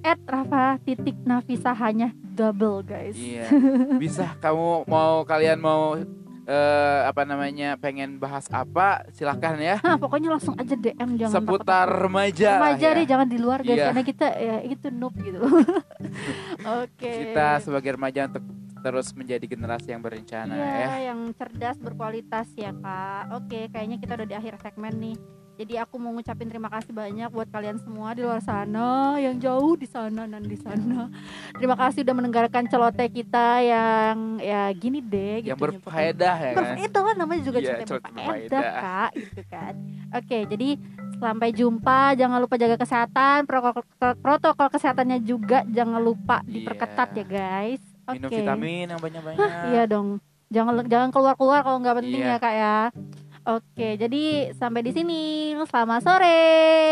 at 0.00 0.20
Rafa 0.22 0.78
titik 0.80 1.18
Nafisa 1.22 1.72
hanya 1.72 2.12
double 2.38 2.78
guys. 2.80 3.18
Iya. 3.18 3.50
Bisa 3.98 4.38
kamu 4.38 4.86
mau 4.86 5.22
kalian 5.22 5.58
mau 5.58 5.98
eh, 6.44 7.00
apa 7.02 7.22
namanya 7.22 7.74
pengen 7.76 8.16
bahas 8.16 8.46
apa 8.48 9.02
silahkan 9.10 9.58
ya. 9.58 9.76
Hah, 9.78 9.98
pokoknya 9.98 10.30
langsung 10.30 10.54
aja 10.54 10.72
DM 10.72 11.18
jangan 11.18 11.34
seputar 11.34 11.84
takut-takut. 11.84 12.02
remaja 12.06 12.50
remaja 12.56 12.86
ya. 12.86 12.94
deh 12.94 13.04
jangan 13.04 13.26
di 13.26 13.36
luar 13.36 13.60
guys 13.60 13.74
Iya. 13.74 13.86
karena 13.90 14.02
kita 14.02 14.26
ya 14.32 14.56
itu 14.62 14.86
noob 14.88 15.14
gitu. 15.18 15.42
Oke. 16.80 17.12
Kita 17.26 17.58
sebagai 17.58 17.90
remaja 17.92 18.26
untuk 18.26 18.44
terus 18.78 19.10
menjadi 19.12 19.42
generasi 19.44 19.90
yang 19.90 20.00
berencana 20.00 20.54
Iya, 20.54 20.70
ya. 20.70 20.88
yang 21.10 21.34
cerdas 21.34 21.76
berkualitas 21.76 22.46
ya 22.54 22.70
kak. 22.72 23.34
Oke 23.36 23.66
kayaknya 23.68 23.98
kita 23.98 24.14
udah 24.14 24.28
di 24.28 24.36
akhir 24.36 24.54
segmen 24.62 24.94
nih 24.96 25.16
jadi 25.58 25.82
aku 25.82 25.98
mau 25.98 26.14
ngucapin 26.14 26.46
terima 26.46 26.70
kasih 26.70 26.94
banyak 26.94 27.34
buat 27.34 27.50
kalian 27.50 27.82
semua 27.82 28.14
di 28.14 28.22
luar 28.22 28.38
sana 28.38 29.18
yang 29.18 29.42
jauh 29.42 29.74
di 29.74 29.90
sana 29.90 30.22
dan 30.22 30.38
di 30.38 30.54
sana. 30.54 31.10
Terima 31.58 31.74
kasih 31.74 32.06
udah 32.06 32.14
mendengarkan 32.14 32.70
celote 32.70 33.02
kita 33.10 33.58
yang 33.66 34.38
ya 34.38 34.70
gini 34.70 35.02
deh 35.02 35.42
yang 35.42 35.58
gitu, 35.58 35.82
berfaedah 35.82 36.36
ya 36.38 36.50
kan? 36.54 36.58
Berfaedah 36.62 37.02
kan? 37.02 37.14
Namanya 37.18 37.42
juga 37.42 37.58
Iya, 37.58 37.66
celote 37.74 37.84
celote 37.90 38.06
berfaedah 38.06 38.62
kak 38.62 39.10
gitu 39.18 39.42
kan. 39.50 39.74
Oke 40.14 40.38
jadi 40.46 40.68
sampai 41.18 41.48
jumpa. 41.50 42.00
Jangan 42.14 42.38
lupa 42.38 42.54
jaga 42.54 42.76
kesehatan 42.78 43.38
protokol, 43.44 43.82
protokol 44.22 44.68
kesehatannya 44.70 45.18
juga. 45.26 45.66
Jangan 45.66 45.98
lupa 45.98 46.46
Iya. 46.46 46.54
diperketat 46.54 47.08
ya 47.18 47.24
guys. 47.26 47.82
Oke. 48.06 48.14
minum 48.14 48.30
vitamin 48.30 48.86
yang 48.94 49.00
banyak-banyak. 49.02 49.42
Iya 49.74 49.82
dong. 49.90 50.22
Jangan 50.48 50.86
jangan 50.86 51.10
keluar 51.10 51.34
keluar 51.34 51.60
kalau 51.60 51.82
nggak 51.82 51.98
penting 51.98 52.22
Iya. 52.22 52.38
ya 52.38 52.40
kak 52.40 52.54
ya 52.54 52.76
oke 53.48 53.88
jadi 53.96 54.52
sampai 54.52 54.84
di 54.84 54.92
sini. 54.92 55.22
Selamat 55.68 56.00
sore. 56.04 56.44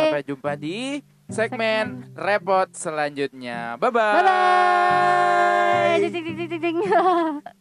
Sampai 0.09 0.25
jumpa 0.25 0.53
di 0.57 1.05
segmen 1.29 2.11
repot 2.17 2.73
selanjutnya. 2.73 3.77
Bye 3.77 3.91
bye 3.93 4.23
bye 4.23 4.25
bye 6.01 7.57